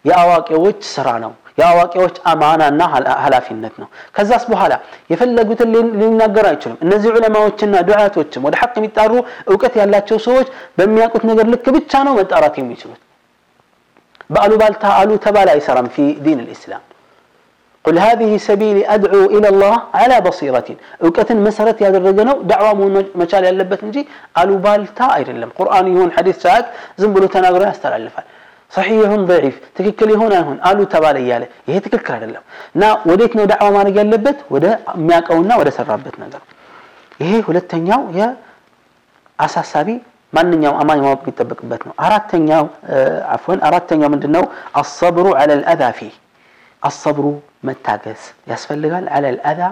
የአዋቂዎች 0.09 0.79
ስራ 0.95 1.09
ነው። 1.25 1.31
የአዋቂዎች 1.59 2.15
አማናና 2.31 2.81
ኃላፊነት 3.23 3.73
ነው። 3.81 3.87
ከዛስ 4.15 4.43
በኋላ 4.51 4.73
የፈለጉትን 5.11 5.71
ሊናገሩ 6.01 6.45
አይችሉም። 6.51 6.79
እነዚህ 6.85 7.09
ዑለማዎችና 7.17 7.75
ዱዓቶችም 7.89 8.45
ወደ 8.47 8.55
ሐቅ 8.61 8.73
የሚጣሩ 8.79 9.13
እውቀት 9.51 9.75
ያላቸው 9.81 10.17
ሰዎች 10.27 10.47
በሚያውቁት 10.79 11.25
ነገር 11.31 11.45
ልክ 11.53 11.67
ብቻ 11.77 11.91
ነው 12.07 12.15
መጣራት 12.21 12.55
የሚችሉት። 12.61 13.01
በአሉባልታ 14.33 14.83
አሉ 15.03 15.09
ተባለ 15.27 15.47
አይሰራም። 15.55 15.87
ፊ 15.95 16.03
ዲን 16.25 16.39
ልእስላም 16.49 16.83
ቁል 17.87 17.97
ሃዚህ 18.03 18.31
ሰቢሊ 18.49 18.77
አድዑ 18.93 19.15
ኢለላህ 19.37 19.73
ዓላ 20.01 20.11
በሲረቲን 20.25 20.77
እውቀትን 21.05 21.39
መሰረት 21.47 21.77
ያደረገ 21.85 22.17
ነው 22.29 22.37
ዳዕዋ 22.49 22.67
መሆን 22.79 22.93
መቻል 23.21 23.43
ያለበት 23.49 23.81
እንጂ 23.87 23.97
አሉባልታ 24.41 24.99
አይደለም። 25.17 25.49
ቁርአን 25.59 25.87
ይሁን 25.93 26.11
ሐዲስ 26.17 26.37
ሳያቅ 26.43 26.65
ዝም 27.03 27.11
ብሎ 27.17 27.23
ተናግሮ 27.35 27.61
ያስተላልፋል። 27.71 28.27
صحيح 28.77 28.99
هون 29.11 29.21
ضعيف 29.29 29.55
تككل 29.77 30.11
هون 30.21 30.31
هون 30.47 30.57
قالوا 30.65 30.85
تبالي 30.93 31.21
ياله 31.29 31.47
يهي 31.69 31.79
تككل 31.85 32.13
هذا 32.15 32.25
اللهم 32.27 32.43
نا 32.79 32.87
وديتنا 33.09 33.43
دعوة 33.51 33.69
ما 33.77 33.81
نجال 33.87 34.07
لبت 34.11 34.37
وده 34.53 34.71
مياك 35.07 35.27
أونا 35.33 35.53
وده 35.59 35.71
سرابت 35.77 36.15
نجال 36.23 36.43
يهي 37.21 37.39
هو 37.45 38.13
يا 38.19 38.27
أساسابي 39.45 39.95
ما 40.35 40.41
ننياو 40.47 40.73
أمان 40.81 40.97
يموت 41.01 41.21
بيتبك 41.25 41.59
بتنو 41.69 41.91
أراد 42.05 42.29
عفوا 43.33 43.55
أراد 43.67 43.83
تنياو 43.89 44.09
من 44.13 44.19
دنو 44.23 44.43
الصبر 44.81 45.25
على 45.41 45.53
الأذى 45.59 45.89
فيه 45.97 46.13
الصبر 46.89 47.23
متاقس 47.67 48.21
يسفل 48.49 48.77
لغال 48.83 49.05
على 49.15 49.27
الأذى 49.35 49.69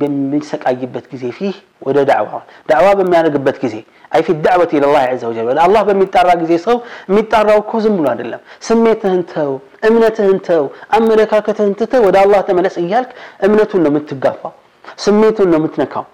በሚሰቃይበት 0.00 1.04
ጊዜ 1.12 1.24
ፊህ 1.38 1.56
ወደ 1.86 1.98
ዳዕዋ 2.10 2.38
ዳዕዋ 2.70 2.88
በሚያደርግበት 2.98 3.56
ጊዜ 3.64 3.74
አይ 4.16 4.20
ፊ 4.26 4.34
ዳዕወት 4.46 4.70
ኢለላህ 4.76 5.02
ዐዘ 5.10 5.22
ወጀል 5.30 5.58
አላህ 5.66 5.82
በሚጣራ 5.88 6.30
ጊዜ 6.42 6.52
ሰው 6.66 6.76
የሚጣራው 7.10 7.58
እኮ 7.62 7.72
ዝም 7.84 7.94
ብሎ 7.98 8.06
አይደለም። 8.14 8.40
ስሜትህን 8.68 9.22
ተው፣ 9.34 9.50
እምነትህን 9.88 10.38
ተው፣ 10.48 10.64
አመለካከትህን 10.98 11.72
ትተህ 11.80 12.00
ወደ 12.06 12.16
አላህ 12.24 12.40
ተመለስ 12.48 12.76
እያልክ 12.84 13.12
እምነቱን 13.48 13.82
ነው 13.86 13.90
የምትጋፋው፣ 13.94 14.52
ስሜቱን 15.04 15.48
ነው 15.52 15.58
የምትነካው፣ 15.60 16.04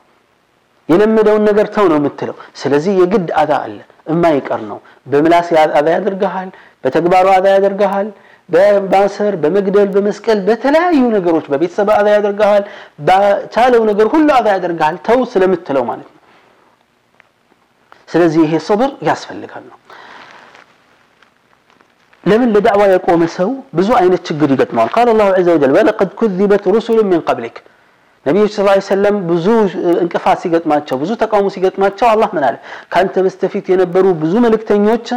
የለመደውን 0.92 1.42
ነገር 1.50 1.66
ተው 1.76 1.84
ነው 1.92 1.98
የምትለው። 2.00 2.36
ስለዚህ 2.60 2.92
የግድ 3.02 3.28
አዛ 3.42 3.52
አለ፣ 3.66 3.78
እማይቀር 4.12 4.60
ነው። 4.72 4.78
በምላስ 5.12 5.48
አዛ 5.78 5.86
ያደርግሃል፣ 5.98 6.48
በተግባሩ 6.84 7.26
አዛ 7.38 7.46
ያደርግሃል። 7.56 8.08
በማሰር 8.54 9.34
በመግደል 9.42 9.88
በመስቀል 9.96 10.38
በተለያዩ 10.48 11.02
ነገሮች 11.16 11.46
በቤተሰብ 11.52 11.88
አዛ 11.98 12.06
ያደርግሃል 12.16 12.64
በቻለው 13.08 13.82
ነገር 13.90 14.06
ሁሉ 14.14 14.28
አዛ 14.38 14.46
ያደርግሃል 14.56 14.96
ተው 15.08 15.20
ስለምትለው 15.32 15.84
ማለት 15.90 16.08
ነው 16.10 16.20
ስለዚህ 18.14 18.40
ይሄ 18.46 18.54
ሰብር 18.68 18.90
ያስፈልጋል 19.08 19.64
ነው 19.70 19.78
ለምን 22.30 22.48
ለዳዕዋ 22.54 22.82
የቆመ 22.94 23.22
ሰው 23.38 23.48
ብዙ 23.78 23.88
አይነት 24.00 24.20
ችግር 24.28 24.48
ይገጥመዋል 24.54 24.90
ቃል 24.96 25.08
ላሁ 25.20 25.28
ዘ 25.46 25.48
ወጀል 25.54 25.72
ወለቀድ 25.76 26.10
ኩذበት 26.18 26.66
ሩሱሉ 26.74 26.98
ምን 27.12 27.22
ቀብሊክ 27.28 27.56
ነቢዮች 28.26 28.52
ስ 28.56 28.64
ሰለም 28.88 29.16
ብዙ 29.30 29.46
እንቅፋት 30.02 30.38
ሲገጥማቸው 30.42 30.96
ብዙ 31.02 31.10
ተቃውሞ 31.22 31.48
ሲገጥማቸው 31.54 32.06
አላህ 32.14 32.28
ምን 32.36 32.44
አለ 32.48 32.56
ከአንተ 32.92 33.14
በስተፊት 33.24 33.66
የነበሩ 33.72 34.04
ብዙ 34.22 34.34
መልእክተኞች 34.44 35.08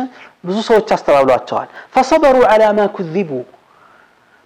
ብዙ 0.48 0.58
ሰዎች 0.70 0.88
አስተባብሏቸዋል 0.96 1.68
ፈሰበሩ 1.96 2.36
على 2.52 2.68
ما 2.78 2.86
كذبوا 2.96 3.44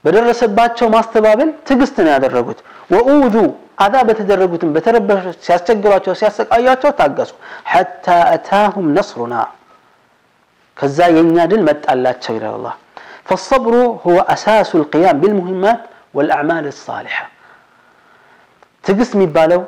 በደረሰባቸው 0.04 0.88
ማስተባበል 0.98 1.50
ትግስት 1.68 1.96
ነው 2.06 2.12
ያደረጉት 2.16 2.60
ወኡዙ 2.94 3.36
አዛ 3.84 3.96
በተደረጉትም 4.08 4.70
በተረበሹ 4.76 5.24
ሲያስቸግሯቸው 5.46 6.14
ሲያሰቃያቸው 6.20 6.92
ታገሱ 7.00 7.32
ሐታ 7.74 8.06
አታሁም 8.36 8.88
ነስሩና 8.98 9.36
ከዛ 10.82 10.98
የኛ 11.18 11.38
ድል 11.54 11.62
መጣላቸው 11.70 12.34
ይላል 12.38 12.54
አላህ 12.60 12.76
فالصبر 13.32 13.74
هو 14.06 14.18
أساس 14.36 14.70
القيام 14.82 15.16
بالمهمات 15.22 15.80
والأعمال 16.18 16.66
الصالحة 16.74 17.26
تقسم 18.86 19.20
بالو 19.36 19.62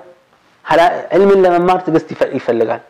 علم 1.14 1.30
لما 1.46 1.60
ما 1.68 1.76
تقسم 1.86 2.08
يفلقان 2.38 2.82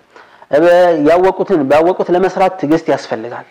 ያወቁትን 1.09 1.61
ባወቁት 1.71 2.07
ለመስራት 2.15 2.53
ትግስት 2.61 2.87
ያስፈልጋል። 2.93 3.45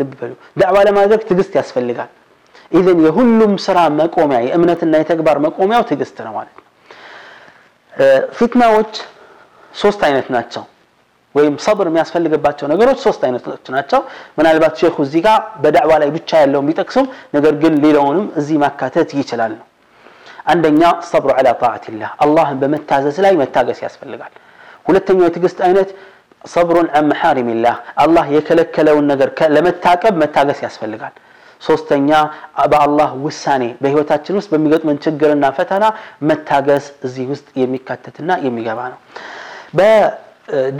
ልብ 0.00 0.10
በሉ። 0.20 0.32
ዳዕዋ 0.60 0.76
ለማድረግ 0.88 1.20
ትግስት 1.30 1.52
ያስፈልጋል። 1.60 2.10
ኢዘን 2.78 2.98
የሁሉም 3.06 3.52
ስራ 3.66 3.78
መቆሚያ 4.00 4.38
የእምነትና 4.46 4.94
የተግባር 5.02 5.36
መቆሚያው 5.46 5.82
ትዕግስት 5.90 6.16
ነው 6.26 6.32
ማለት 6.38 6.54
ነው። 6.58 6.64
ፊትናዎች 8.38 8.92
ሶስት 9.82 10.00
አይነት 10.08 10.26
ናቸው። 10.36 10.64
ወይም 11.36 11.54
ሰብር 11.66 11.86
የሚያስፈልግባቸው 11.90 12.66
ነገሮች 12.72 12.98
ሶስት 13.06 13.20
አይነቶች 13.26 13.64
ናቸው። 13.76 14.00
ምናልባት 14.38 14.74
ሼኹ 14.82 14.96
እዚህ 15.06 15.20
ጋር 15.26 15.38
በዳዕዋ 15.62 15.92
ላይ 16.02 16.08
ብቻ 16.16 16.30
ያለውን 16.42 16.66
ቢጠቅሱም 16.70 17.06
ነገር 17.36 17.54
ግን 17.62 17.74
ሌላውንም 17.84 18.26
እዚህ 18.40 18.56
ማካተት 18.64 19.10
ይችላል 19.20 19.52
ነው። 19.60 19.66
አንደኛ 20.52 20.82
ሰብሩ 21.12 21.30
ዐላ 21.38 21.48
ጣዓቲላህ፣ 21.62 22.10
አላህን 22.24 22.58
በመታዘዝ 22.62 23.16
ላይ 23.24 23.32
መታገስ 23.42 23.78
ያስፈልጋል። 23.86 24.32
ሁለተኛው 24.88 25.26
የትዕግስት 25.28 25.58
አይነት 25.66 25.88
ሰብሩን 26.54 26.88
አን 26.98 27.10
አላህ 28.04 28.24
የከለከለውን 28.36 29.06
ነገር 29.12 29.30
ለመታቀብ 29.56 30.14
መታገስ 30.22 30.60
ያስፈልጋል። 30.66 31.14
ሶስተኛ 31.66 32.08
በአላህ 32.72 33.10
ውሳኔ 33.26 33.62
በህይወታችን 33.82 34.36
ውስጥ 34.38 34.48
በሚገጥመን 34.54 34.98
ችግርና 35.04 35.44
ፈተና 35.58 35.84
መታገስ 36.30 36.86
እዚህ 37.08 37.24
ውስጥ 37.32 37.46
የሚካተትና 37.62 38.30
የሚገባ 38.46 38.80
ነው። 38.92 38.98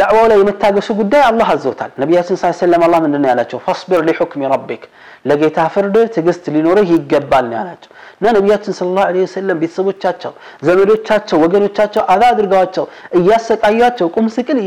دعوه 0.02 0.24
لا 0.30 0.34
يمتاجس 0.42 0.88
قد 0.98 1.14
الله 1.30 1.46
عز 1.54 1.66
وجل 1.72 1.90
نبي 2.02 2.12
صلى 2.22 2.30
الله 2.32 2.38
عليه 2.56 2.62
وسلم 2.64 2.82
الله 2.86 2.98
من 3.06 3.12
النيالة 3.18 3.52
فاصبر 3.66 4.00
لحكم 4.08 4.40
ربك 4.54 4.82
لقيت 5.28 5.58
فرد 5.74 5.96
تجست 6.16 6.44
لنوره 6.54 6.88
يقبل 6.96 7.44
نيالة 7.52 7.78
نا 8.22 8.28
نبي 8.38 8.50
صلى 8.78 8.88
الله 8.90 9.04
عليه 9.10 9.22
وسلم 9.28 9.56
بيتسبو 9.62 9.90
تشاتشو 10.00 10.32
زمرو 10.66 10.94
تشاتشو 11.06 11.36
وقنو 11.44 11.66
تشاتشو 11.76 12.02
هذا 12.14 12.28
درقوا 12.38 12.64
تشو 12.74 12.84
إياسك 13.18 13.60
أياتشو 13.68 14.06
قم 14.14 14.26
سكين 14.36 14.58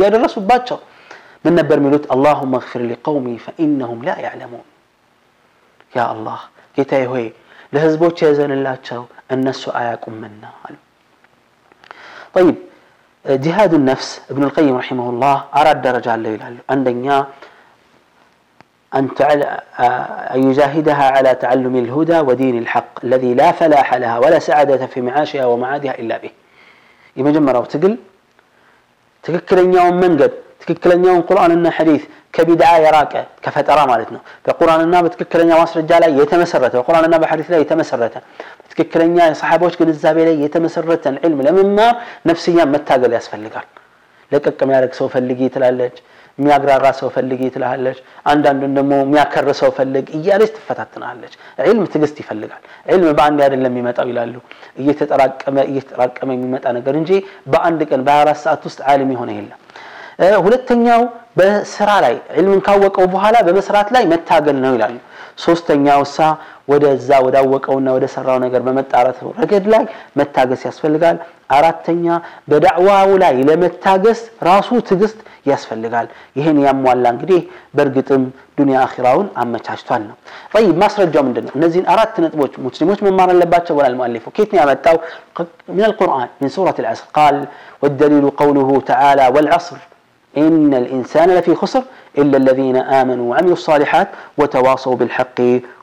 يادرسوا 0.00 0.48
باتشو 0.50 0.78
من 1.44 1.52
نبر 1.58 1.78
ملوت 1.84 2.04
اللهم 2.14 2.52
اغفر 2.60 2.82
لقومي 2.90 3.34
فإنهم 3.44 3.98
لا 4.08 4.14
يعلمون 4.26 4.64
يا 5.96 6.04
الله 6.14 6.38
قيت 6.76 6.92
هوي 7.10 7.26
لهزبو 7.72 8.08
تشيزن 8.16 8.50
الله 8.58 8.74
تشو 8.84 9.02
الناس 9.34 9.62
آيكم 9.80 10.12
منا 10.22 10.50
طيب 12.38 12.56
جهاد 13.26 13.74
النفس 13.74 14.20
ابن 14.30 14.44
القيم 14.44 14.76
رحمه 14.78 15.10
الله 15.10 15.34
أراد 15.60 15.78
درجة 15.88 16.12
ይላሉ 16.34 16.56
አንደኛ 16.72 17.06
أن 20.34 20.40
يجاهدها 20.48 21.06
على 21.16 21.30
تعلم 21.44 21.74
الهدى 21.84 22.18
ودين 22.28 22.56
الحق 22.64 22.92
الذي 23.06 23.30
لا 23.40 23.48
فلاح 23.58 23.88
لها 24.02 24.16
ولا 24.24 24.38
سعادة 24.48 24.82
في 24.92 24.98
معاشها 25.08 25.44
ومعادها 25.50 25.92
إلا 26.02 26.16
به 26.22 26.32
يمجمرة 27.18 27.58
وتقل 27.64 27.92
تككل 29.24 29.58
يوم 29.76 29.94
منقد 30.02 30.32
تككل 30.62 30.92
يوم 31.06 31.20
قرآن 31.30 31.50
إن 31.58 31.66
حديث 31.78 32.02
كبدعاء 32.34 32.78
يراك 32.86 33.12
كفترة 33.44 33.82
مالتنا 33.90 34.20
فقرآن 34.46 34.80
الناب 34.86 35.04
تككل 35.14 35.40
يوم 35.50 35.58
واصل 35.62 35.76
الجالة 35.84 36.06
يتمسرته 36.20 36.76
وقرآن 36.80 37.04
الناب 37.08 37.22
حديث 37.32 37.46
لا 37.52 37.58
يتمسرته 37.62 38.20
ትክክለኛ 38.72 39.16
የሰሓቦች 39.30 39.74
ግንዛቤ 39.80 40.18
ላይ 40.28 40.36
የተመሰረተን 40.44 41.16
ዕልም 41.26 41.40
ለመማር 41.46 41.92
ነፍስያን 42.28 42.70
መታገል 42.74 43.12
ያስፈልጋል። 43.18 43.68
ለቀቅ 44.32 44.58
የሚያደርግ 44.64 44.92
ሰው 45.00 45.06
ፈልጊ 45.14 45.40
ትላለች፣ 45.54 45.96
የሚያግራራ 46.40 46.86
ሰው 47.00 47.08
ፈልጊ 47.14 47.42
ትላለች፣ 47.54 47.98
አንዳንዱን 48.32 48.72
ደግሞ 48.78 48.92
የሚያከር 49.02 49.48
ሰው 49.60 49.70
ፈልግ 49.78 50.04
እያለች 50.18 50.50
ትፈታትናለች። 50.58 51.32
ዕልም 51.70 51.84
ትግስት 51.94 52.16
ይፈልጋል። 52.22 52.62
ዕልም 52.94 53.08
በአንድ 53.18 53.40
አይደለም 53.46 53.72
የሚመጣው 53.76 54.06
ይላሉ። 54.12 54.34
እየተጠራቀመ 54.82 55.56
እየተጠራቀመ 55.72 56.28
የሚመጣ 56.36 56.64
ነገር 56.78 56.96
እንጂ 57.02 57.10
በአንድ 57.54 57.82
ቀን 57.90 58.02
በ24 58.08 58.40
ሰዓት 58.44 58.62
ውስጥ 58.68 58.80
ዓሊም 58.92 59.12
የሆነ 59.16 59.30
የለም። 59.40 59.60
ሁለተኛው 60.44 61.02
በስራ 61.38 61.90
ላይ 62.04 62.14
ዕልምን 62.38 62.60
ካወቀው 62.66 63.06
በኋላ 63.16 63.36
በመስራት 63.48 63.88
ላይ 63.96 64.04
መታገል 64.12 64.56
ነው 64.64 64.72
ይላሉ። 64.76 64.96
ሶስተኛው 65.44 66.00
እሳ 66.06 66.16
ወደዛ 66.70 67.08
ወዳወቀውና 67.26 67.88
ወደ 67.96 68.06
ሰራው 68.14 68.36
ነገር 68.44 68.60
በመጣረት 68.66 69.18
ረገድ 69.42 69.64
ላይ 69.74 69.84
መታገስ 70.20 70.60
ያስፈልጋል። 70.68 71.16
አራተኛ 71.58 72.04
በዳዕዋው 72.50 73.10
ላይ 73.22 73.34
ለመታገስ 73.48 74.18
ራሱ 74.48 74.68
ትዕግስት 74.88 75.18
ያስፈልጋል። 75.50 76.06
ይህን 76.38 76.58
ያሟላ 76.66 77.04
እንግዲህ 77.14 77.40
በእርግጥም 77.76 78.22
ዱንያ 78.58 78.76
አኺራውን 78.86 79.26
አመቻችቷል 79.44 80.02
ነው። 80.10 80.16
ጠይብ 80.54 80.74
ማስረጃው 80.82 81.22
ምንድን 81.28 81.44
ነው? 81.48 81.54
እነዚህን 81.58 81.88
አራት 81.94 82.14
ነጥቦች 82.24 82.52
ሙስሊሞች 82.66 83.00
መማር 83.06 83.32
አለባቸው 83.36 83.74
ብሏል 83.80 83.96
ሙአሊፉ። 84.00 84.24
ከየት 84.36 84.52
ነው 84.54 84.60
ያመጣው? 84.62 84.98
ሚን 85.76 85.84
አልቁርአን 85.88 86.28
ሚን 86.42 86.52
ሱረት 86.58 86.78
አልዐስር 86.84 87.08
ቃል 87.18 87.38
ወደሊሉ 87.86 88.24
ቀውሉሁ 88.40 88.68
ተዓላ 88.90 89.20
ወልዐስር 89.36 89.80
إن 90.36 90.74
الإنسان 90.74 91.30
لفي 91.30 91.54
خسر 91.54 91.82
إلا 92.18 92.36
الذين 92.36 92.76
آمنوا 92.76 93.30
وعملوا 93.30 93.52
الصالحات 93.52 94.08
وتواصوا 94.38 94.96
بالحق 94.96 95.40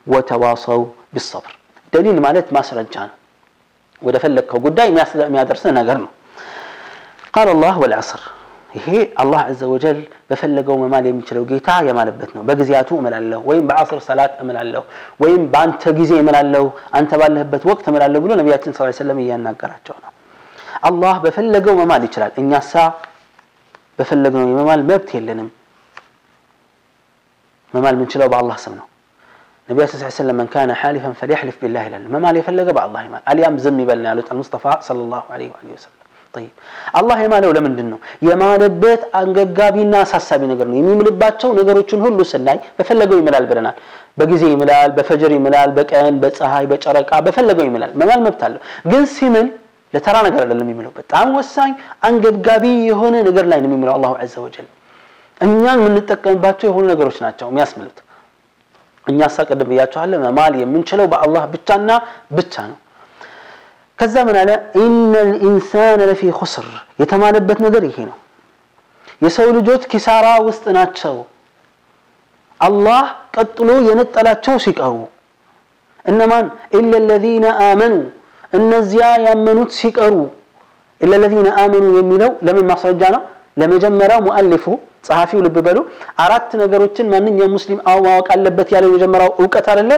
وتواصوا 0.08 0.86
بالصبر 1.14 1.58
دليل 1.94 2.22
ما 2.22 2.28
لت 2.34 2.54
ما 2.54 2.62
سرجان 2.62 3.10
ودفلك 4.02 4.54
وقداي 4.54 4.92
ما 4.92 5.06
ما 5.16 5.44
درسنا 5.44 5.80
قرن 5.82 6.06
قال 7.34 7.48
الله 7.50 7.80
والعصر 7.80 8.20
هي 8.86 9.08
الله 9.20 9.40
عز 9.40 9.64
وجل 9.64 10.04
بفلقوا 10.30 10.78
ما 10.78 10.88
مال 10.88 11.06
يمشي 11.06 11.36
لو 11.36 11.46
جيتا 11.46 11.80
يا 11.82 11.94
مال 11.94 12.12
بتنا 12.12 12.42
بجزياتو 12.42 13.00
امل 13.00 13.14
الله 13.14 13.38
وين 13.48 13.68
بعصر 13.68 14.00
صلاه 14.10 14.32
امل 14.42 14.58
الله 14.58 14.84
وين 15.22 15.42
بانت 15.54 15.90
جزي 15.90 16.20
امل 16.20 16.36
الله 16.36 16.66
انت 17.00 17.12
بالهبت 17.20 17.64
وقت 17.72 17.86
امل 17.90 18.02
الله 18.06 18.20
بيقولوا 18.20 18.42
نبياتنا 18.44 18.74
صلى 18.74 18.80
الله 18.82 18.94
عليه 18.96 19.04
وسلم 19.04 19.18
يا 19.20 19.54
الله 20.90 21.14
بفلقوا 21.24 21.74
ما 21.82 21.86
مال 21.92 22.04
إن 22.22 22.28
اني 22.40 22.58
በፈለግነው 24.00 24.48
የመማል 24.52 24.82
መብት 24.90 25.10
የለንም 25.18 25.48
መማል 27.74 27.94
የምንችለው 27.98 28.28
በአላህ 28.34 28.58
ስም 28.66 28.74
ነው 28.80 28.86
ነቢያ 29.70 29.86
ስ 29.90 29.94
ስለም 30.20 30.36
መን 30.40 30.48
ካነ 30.54 30.72
ሓሊፈን 30.82 31.12
ፈልያሕልፍ 31.22 31.56
ቢላህ 31.64 31.84
ይላል 31.88 32.04
መማል 32.14 32.36
የፈለገ 32.40 32.70
በአላህ 32.78 33.02
ይማል 33.08 33.24
አሊያም 33.32 33.58
ዝም 33.64 33.78
ይበል 33.84 34.00
ነው 34.04 34.08
ያሉት 34.12 34.30
አልሙስጠፋ 34.34 34.64
ለ 34.98 35.06
ላሁ 35.14 35.24
ለ 35.42 35.46
ወሰለም 35.80 35.98
طيب 36.36 36.52
አላህ 37.00 37.18
የማለው 37.26 37.52
ለምንድን 37.58 37.88
ነው 37.92 38.00
የማለበት 38.28 39.02
አንገብጋቢና 39.20 39.94
አሳሳቢ 40.06 40.42
ነገር 40.52 40.68
ነው 40.72 40.78
የሚምልባቸው 40.80 41.50
ነገሮችን 41.60 42.02
ሁሉ 42.06 42.20
ስናይ 42.32 42.58
በፈለገው 42.80 43.18
ይምላል 43.22 43.46
ብለናል 43.52 43.78
በጊዜ 44.22 44.44
ይምላል 44.54 44.92
በፈጅር 44.98 45.32
ይምላል 45.38 45.70
በቀን 45.78 46.18
በፀሐይ 46.26 46.66
በጨረቃ 46.74 47.12
በፈለገው 47.28 47.66
ይምላል 47.70 47.94
መማል 48.02 48.22
መብት 48.28 48.44
አለው 48.48 48.62
ግን 48.92 49.04
ሲምል 49.16 49.48
لترى 49.96 50.20
نقر 50.28 50.42
الله 50.44 50.58
لم 50.62 50.70
يملو 50.74 50.92
بتعام 50.98 51.30
وساي 51.38 51.72
عن 52.08 52.14
جب 52.24 52.36
جابي 52.48 52.76
هون 53.00 53.14
نقر 53.28 53.46
لا 53.52 53.56
يملو 53.66 53.92
الله 53.98 54.12
عز 54.22 54.36
وجل 54.46 54.68
أنيان 55.44 55.78
من 55.86 55.96
التكن 56.02 56.36
باتو 56.44 56.66
هون 56.76 56.84
نقر 56.92 57.06
وش 57.12 57.20
ناتشوا 57.26 57.56
مياس 57.58 57.72
ملت 57.80 57.98
أن 59.10 59.16
يان 59.20 59.30
ساكر 59.36 59.60
بياتو 59.70 60.00
مالي 60.40 60.62
من 60.74 60.82
شلو 60.90 61.06
بع 61.14 61.20
الله 61.26 61.42
بتشانا 61.54 61.96
بتشانو 62.36 62.76
كذا 64.00 64.22
من 64.28 64.36
على 64.42 64.56
إن 64.84 65.14
الإنسان 65.28 66.00
لفي 66.10 66.28
خسر 66.40 66.68
يتمالبت 67.02 67.60
نقري 67.66 67.92
هنا 67.98 68.18
يسول 69.24 69.56
جوت 69.68 69.84
كسارا 69.92 70.34
وسط 70.48 70.66
ناتشوا 70.78 71.24
الله 72.68 73.04
قد 73.36 73.48
طلو 73.58 73.78
ينطلع 73.90 74.34
توسك 74.46 74.80
أهو 74.88 75.02
إنما 76.10 76.38
إلا 76.78 76.98
الذين 77.04 77.46
آمنوا 77.72 78.04
እነዚያ 78.58 79.06
ያመኑት 79.26 79.72
ሲቀሩ 79.80 80.16
ኢለለዚነ 81.06 81.48
አመኑ 81.64 81.86
የሚለው 82.00 82.32
ለምን 82.46 82.66
ማስረጃ 82.72 83.02
ነው 83.16 83.22
ለመጀመሪያው 83.60 84.20
ሙአሊፉ 84.28 84.66
ጸሐፊው 85.08 85.40
ልብ 85.46 85.58
በሉ 85.66 85.80
አራት 86.24 86.52
ነገሮችን 86.62 87.08
ማንኛውም 87.14 87.52
ሙስሊም 87.58 87.80
አው 87.92 87.98
ማወቅ 88.06 88.28
አለበት 88.36 88.70
ያለው 88.76 88.90
የመጀመሪያው 88.92 89.32
እውቀት 89.42 89.68
አይደለ 89.74 89.92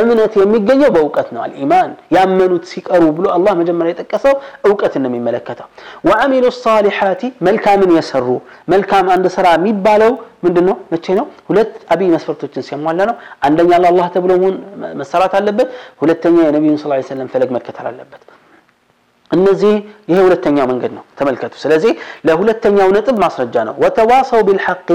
እምነት 0.00 0.32
የሚገኘው 0.40 0.90
በእውቀት 0.96 1.28
ነው 1.34 1.40
አልኢማን 1.46 1.90
ያመኑት 2.16 2.64
ሲቀሩ 2.72 3.02
ብሎ 3.18 3.26
አላህ 3.36 3.52
መጀመሪያ 3.60 3.92
የጠቀሰው 3.94 4.34
እውቀት 4.68 4.94
ነው 5.02 5.08
የሚመለከተው 5.10 5.68
ወአሚሉ 6.10 6.44
ሳሊሃቲ 6.62 7.22
መልካምን 7.48 7.92
የሰሩ 7.98 8.28
መልካም 8.74 9.06
አንድ 9.16 9.26
ስራ 9.36 9.46
የሚባለው 9.58 10.14
ምንድን 10.46 10.66
ነው 10.70 10.76
መቼ 10.94 11.06
ነው 11.20 11.26
ሁለት 11.50 11.70
አብይ 11.92 12.10
መስፈርቶችን 12.16 12.66
ሲያሟላ 12.68 13.06
ነው 13.10 13.16
አንደኛ 13.48 13.70
ለአላህ 13.84 14.08
ተብሎ 14.16 14.32
መሆን 14.44 14.56
መሰራት 15.02 15.34
አለበት 15.40 15.70
ሁለተኛ 16.04 16.36
የነቢዩን 16.48 16.80
ስ 16.84 17.04
ሰለም 17.12 17.30
ፈለግ 17.36 17.50
መከተል 17.58 17.86
አለበት 17.92 18.22
እነዚህ 19.36 19.74
ይሄ 20.10 20.16
ሁለተኛው 20.26 20.66
መንገድ 20.72 20.92
ነው። 20.98 21.04
ተመልከቱ። 21.18 21.54
ስለዚህ 21.64 21.92
ለሁለተኛው 22.28 22.88
ነጥብ 22.96 23.16
ማስረጃ 23.24 23.54
ነው። 23.68 23.74
ወተዋሰው 23.84 24.40
ቢልሐቂ 24.48 24.88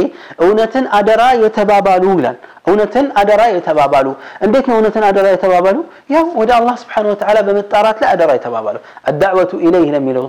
እውነትን 0.46 0.86
አደራ 1.00 1.24
የተባባሉ 1.44 2.04
ይላል። 2.20 2.38
እውነትን 2.70 3.08
አደራ 3.22 3.42
የተባባሉ 3.56 4.08
እንዴት 4.46 4.66
ነው 4.72 4.76
እውነትን 4.80 5.06
አደራ 5.10 5.28
የተባባሉ? 5.36 5.78
ያው 6.16 6.26
ወደ 6.42 6.50
አላህ 6.60 6.76
Subhanahu 6.84 7.14
Wa 7.14 7.42
በመጣራት 7.48 7.98
ላይ 8.04 8.10
አደራ 8.16 8.30
የተባባሉ 8.40 8.78
አዳዕወቱ 9.12 9.52
ኢለይህ 9.68 9.90
ለሚለው 9.96 10.26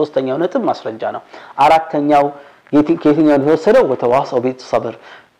ሶስተኛው 0.00 0.36
ነጥብ 0.44 0.62
ማስረጃ 0.70 1.02
ነው። 1.16 1.22
አራተኛው 1.66 2.26
ከየትኛው 2.74 3.32
የተወሰደው? 3.38 3.82
ወተዋሰው 3.92 4.38
ቢልሰብር 4.44 4.94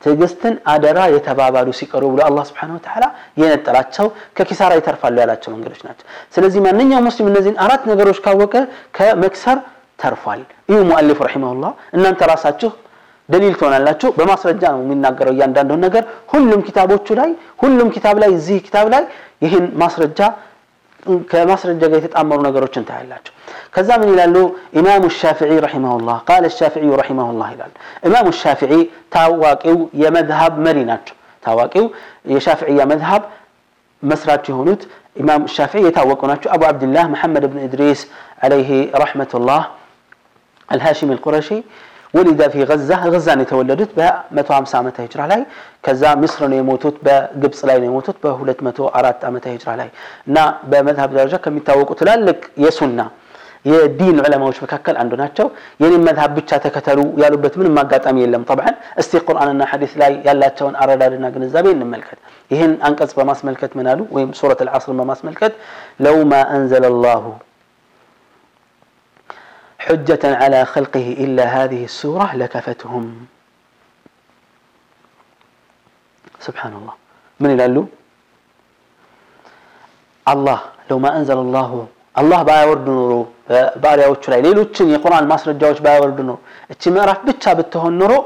ትዕግስትን 0.05 0.55
አደራ 0.73 0.99
የተባባሉ 1.15 1.67
ሲቀሩ 1.81 2.03
ብሎ 2.13 2.21
አላ 2.29 2.39
ስብሓነሁ 2.51 2.77
ወተዓላ 2.79 3.05
የነጠላቸው 3.41 4.07
ከኪሳራ 4.37 4.73
ይተርፋሉ 4.81 5.15
ያላቸው 5.23 5.51
መንገዶች 5.55 5.83
ናቸው። 5.89 6.07
ስለዚህ 6.35 6.61
ማንኛውም 6.67 7.05
ሙስሊም 7.09 7.29
እነዚህን 7.33 7.59
አራት 7.65 7.83
ነገሮች 7.91 8.19
ካወቀ 8.27 8.55
ከመክሰር 8.99 9.59
ተርፏል። 10.03 10.41
ይህ 10.73 10.81
ሙአሊፍ 10.91 11.19
ረሒመሁላህ 11.27 11.73
እናንተ 11.97 12.21
ራሳችሁ 12.33 12.71
ደሊል 13.33 13.55
ትሆናላችሁ። 13.59 14.09
በማስረጃ 14.21 14.63
ነው 14.75 14.81
የሚናገረው 14.85 15.35
እያንዳንዱን 15.37 15.81
ነገር 15.87 16.05
ሁሉም 16.33 16.63
ኪታቦቹ 16.69 17.07
ላይ 17.21 17.31
ሁሉም 17.63 17.89
ኪታብ 17.99 18.17
ላይ 18.23 18.31
እዚህ 18.39 18.59
ኪታብ 18.69 18.87
ላይ 18.95 19.05
ይህን 19.47 19.67
ማስረጃ 19.83 20.19
كمسرج 21.31 21.79
جاي 21.79 22.01
تتأمر 22.01 22.39
نجار 22.47 22.63
وشنت 22.65 22.91
علاج 22.99 23.25
كذا 23.75 23.95
من 24.01 24.09
يلالو 24.13 24.43
إمام 24.81 25.03
الشافعي 25.13 25.59
رحمه 25.67 25.93
الله 25.99 26.17
قال 26.31 26.43
الشافعي 26.53 26.89
رحمه 27.03 27.27
الله 27.33 27.47
يلال 27.55 27.73
إمام 28.09 28.27
الشافعي 28.35 28.83
تواقيو 29.17 29.79
يمذهب 30.05 30.53
مرينات 30.65 31.05
تواقيو 31.47 31.85
يشافعي 32.37 32.75
يمذهب 32.83 33.23
مسرات 34.11 34.45
هنوت 34.57 34.83
إمام 35.21 35.41
الشافعي 35.49 35.89
تواقوناتو 35.99 36.47
أبو 36.55 36.65
عبد 36.71 36.83
الله 36.89 37.05
محمد 37.15 37.43
بن 37.51 37.59
إدريس 37.67 38.01
عليه 38.45 38.71
رحمة 39.05 39.33
الله 39.39 39.63
الهاشم 40.75 41.09
القرشي 41.17 41.59
ولد 42.17 42.41
في 42.55 42.61
غزة 42.71 42.97
غزة 43.15 43.33
የተወለዱት 43.45 43.91
በ150 43.99 44.75
ዓመተ 44.81 44.97
ሂጅራ 45.05 45.21
ላይ 45.33 45.41
ከዛ 45.87 46.03
ሚስር 46.23 46.43
ነው 46.53 46.57
የሞቱት 46.61 46.97
በግብጽ 47.07 47.61
ላይ 47.69 47.77
ነው 47.81 47.87
የሞቱት 47.89 48.17
በ204 48.25 49.25
ዓመተ 49.29 49.45
ሂጅራ 49.55 49.69
ላይ 49.81 49.89
እና 50.29 50.39
በመዝሀብ 50.73 51.11
ደረጃ 51.19 51.35
ከሚታወቁ 51.45 51.91
ትላልቅ 52.01 52.41
የሱና 52.65 53.01
የዲን 53.71 54.17
ዑለማዎች 54.25 54.57
መካከል 54.65 54.95
አንዱ 55.03 55.13
ናቸው 55.23 55.47
የኔን 55.83 56.03
መዝሀብ 56.09 56.31
ብቻ 56.39 56.51
ተከተሉ 56.65 56.99
ያሉበት 57.23 57.57
ምንም 57.61 57.77
አጋጣሚ 57.83 58.17
የለም 58.25 58.47
ጠብዓን 58.51 58.75
እስቲ 59.03 59.13
ቁርአንና 59.29 59.63
ሐዲስ 59.73 59.93
ላይ 60.03 60.13
ያላቸውን 60.29 60.75
አረዳድና 60.85 61.27
ግንዛቤ 61.37 61.67
እንመልከት 61.77 62.19
ይህን 62.55 62.73
አንቀጽ 62.89 63.13
በማስመልከት 63.21 63.75
ምን 63.81 63.89
አሉ 63.93 64.01
ወይም 64.17 64.33
ሱረት 64.41 64.63
አልዓስርን 64.67 65.01
በማስመልከት 65.03 65.55
ለው 66.07 66.19
ማ 66.33 66.43
አንዘለ 66.57 66.85
አላሁ 66.95 67.25
حجة 69.87 70.25
على 70.43 70.61
خلقه 70.65 71.07
إلا 71.25 71.45
هذه 71.57 71.85
السورة 71.91 72.27
لكفتهم 72.37 73.05
سبحان 76.47 76.73
الله 76.79 76.95
من 77.43 77.51
قال 77.61 77.73
له 77.77 77.85
الله 80.35 80.59
لو 80.91 80.99
ما 81.05 81.11
أنزل 81.19 81.39
الله 81.47 81.69
الله 82.23 82.41
بايورد 82.51 82.85
نورو 82.97 83.21
باريا 83.85 84.07
وتشلاي 84.13 84.41
ليلو 84.47 84.63
تشني 84.71 84.95
القرآن 84.99 85.25
ما 85.31 85.37
سرد 85.41 85.57
جوش 85.63 85.79
بايورد 85.87 86.19
نور 86.29 86.39
التمارف 86.75 87.19
بتشا 87.27 87.53
بتهو 87.59 87.87
النورو 87.93 88.19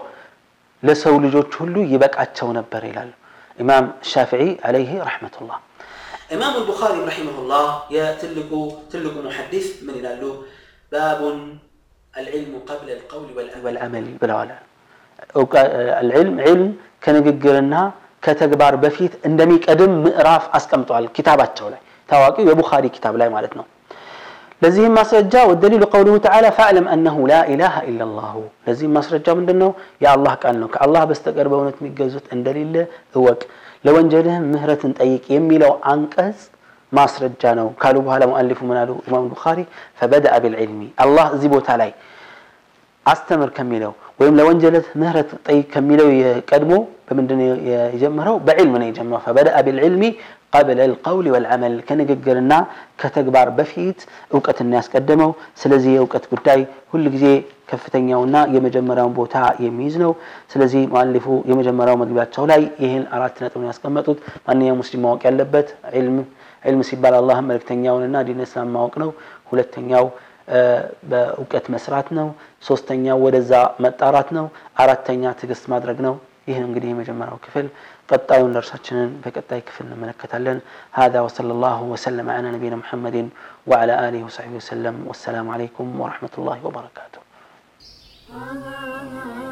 لسول 0.87 1.23
جوش 1.35 1.51
هلو 1.61 1.81
يبقى 1.95 2.19
أتشو 2.23 2.49
نبر 2.59 2.83
إلى 2.91 3.03
إمام 3.63 3.85
الشافعي 4.05 4.51
عليه 4.67 4.91
رحمة 5.09 5.35
الله 5.41 5.57
إمام 6.37 6.55
البخاري 6.63 6.99
رحمه 7.11 7.37
الله 7.43 7.67
يا 7.97 8.07
تلقو 8.23 8.63
تلقو 8.93 9.19
محدث 9.29 9.67
من 9.87 9.95
إلى 10.01 10.13
له 10.21 10.33
باب 10.93 11.23
العلم 12.19 12.53
قبل 12.69 12.89
القول 12.97 13.27
والأمل 13.37 13.65
والأمل 13.67 14.05
بلعلا 14.23 14.59
العلم 16.07 16.35
علم 16.41 16.77
كان 17.03 17.15
يقول 17.29 17.57
لنا 17.57 17.93
كتقبار 18.23 18.77
بفيت 18.77 19.13
عندما 19.27 19.53
يقدم 19.55 19.93
مئراف 20.05 20.43
أسكمتو 20.59 20.95
على 20.95 21.05
الكتابات 21.05 21.59
تولي 21.59 21.79
تواقي 22.09 22.43
يا 22.45 22.53
بخاري 22.61 22.89
كتاب 22.89 23.17
لا 23.17 23.29
مالتنا 23.29 23.65
لذي 24.63 24.89
ما 24.89 25.03
سرجا 25.11 25.43
والدليل 25.49 25.85
قوله 25.85 26.17
تعالى 26.27 26.51
فاعلم 26.51 26.89
أنه 26.89 27.29
لا 27.29 27.41
إله 27.55 27.73
إلا 27.89 28.05
الله 28.05 28.35
لذي 28.67 28.87
ما 28.87 29.01
سرجا 29.09 29.33
من 29.39 29.45
دنو 29.51 29.71
يا 30.05 30.11
الله 30.17 30.33
كأنه 30.43 30.67
كالله 30.75 31.03
بستقر 31.11 31.47
بونت 31.53 31.77
ميقزوت 31.85 32.25
عند 32.35 32.45
دليل 32.49 32.75
هو 33.17 33.27
لو 33.87 33.95
انجلهم 34.03 34.43
مهرة 34.55 34.83
تأيك 34.99 35.25
يمي 35.35 35.57
لو 35.63 35.73
أنقذ 35.95 36.37
ማስረጃ 36.99 37.43
ነው 37.61 37.69
ካሉ 37.83 37.97
በኋላ 38.07 38.25
ሙአሊፉ 38.33 38.59
ምን 38.71 38.79
አሉ 38.83 38.91
ኢማም 39.09 39.27
ቡኻሪ 39.33 39.59
ፈበደአ 40.01 40.35
ቢልዕልሚ 40.45 40.83
አላህ 41.05 41.27
እዚህ 41.37 41.51
ቦታ 41.55 41.69
ላይ 41.83 41.91
አስተምር 43.13 43.51
ከሚለው 43.57 43.93
ወይም 44.21 44.35
ለወንጀለት 44.39 44.87
ምህረት 45.01 45.31
ጠይቅ 45.49 45.67
ከሚለው 45.75 46.09
የቀድሞ 46.21 46.73
በምንድን 47.09 47.41
የጀመረው 47.71 48.37
በዕልም 48.47 48.75
ነው 48.83 48.87
የጀመረው 48.91 49.21
ፈበደአ 49.27 49.59
ቢልዕልሚ 49.67 50.07
ቀብለ 50.57 50.81
ልቀውል 50.91 51.27
ወልዓመል 51.35 51.75
ከንግግርና 51.87 52.53
ከተግባር 53.01 53.49
በፊት 53.59 53.99
እውቀትን 54.35 54.73
ያስቀደመው 54.79 55.31
ስለዚህ 55.63 55.91
የእውቀት 55.97 56.25
ጉዳይ 56.33 56.61
ሁል 56.93 57.05
ጊዜ 57.15 57.27
ከፍተኛውና 57.71 58.35
የመጀመሪያውን 58.55 59.15
ቦታ 59.21 59.37
የሚይዝ 59.67 59.95
ነው 60.05 60.13
ስለዚህ 60.55 60.83
ማሊፉ 60.97 61.27
የመጀመሪያው 61.51 61.99
መግቢያቸው 62.03 62.45
ላይ 62.53 62.63
ይህን 62.85 63.05
አራት 63.19 63.37
ነጥብ 63.45 63.61
ነው 63.65 63.69
ያስቀመጡት 63.73 64.19
ማንኛውም 64.49 64.81
ሙስሊም 64.83 65.05
ማወቅ 65.07 65.21
ያለበት 65.31 65.71
ዕልም 66.01 66.19
علم 66.69 66.81
سيبال 66.89 67.15
الله 67.23 67.37
ملك 67.49 67.63
تنياو 67.71 67.97
لنا 68.03 68.21
دين 68.29 68.39
الإسلام 68.41 68.69
ما 68.75 68.81
وقناو 68.85 69.11
هلا 69.51 69.71
تنياو 69.75 70.05
بوقت 71.11 71.67
مسراتنا 71.75 72.25
سوس 72.69 72.81
تنياو 72.89 73.19
ورزا 73.27 73.61
متاراتنا 73.85 74.43
عرات 74.81 75.01
تنيا 75.07 75.31
تقس 75.41 75.63
ما 75.71 75.77
درقناو 75.83 76.15
إيه 76.49 76.59
نقدي 76.63 76.93
وكفل 77.35 77.67
قطعون 78.11 78.51
لرشاتنا 78.55 79.03
بكتاي 79.23 79.61
كفلنا 79.67 80.01
ملكة 80.03 80.33
لنا 80.47 80.63
هذا 81.01 81.19
وصلى 81.27 81.53
الله 81.57 81.79
وسلم 81.93 82.27
على 82.37 82.49
نبينا 82.55 82.77
محمد 82.83 83.17
وعلى 83.71 83.95
آله 84.07 84.21
وصحبه 84.27 84.57
وسلم 84.63 84.95
والسلام 85.09 85.47
عليكم 85.55 85.87
ورحمة 86.03 86.35
الله 86.39 86.59
وبركاته 86.67 89.46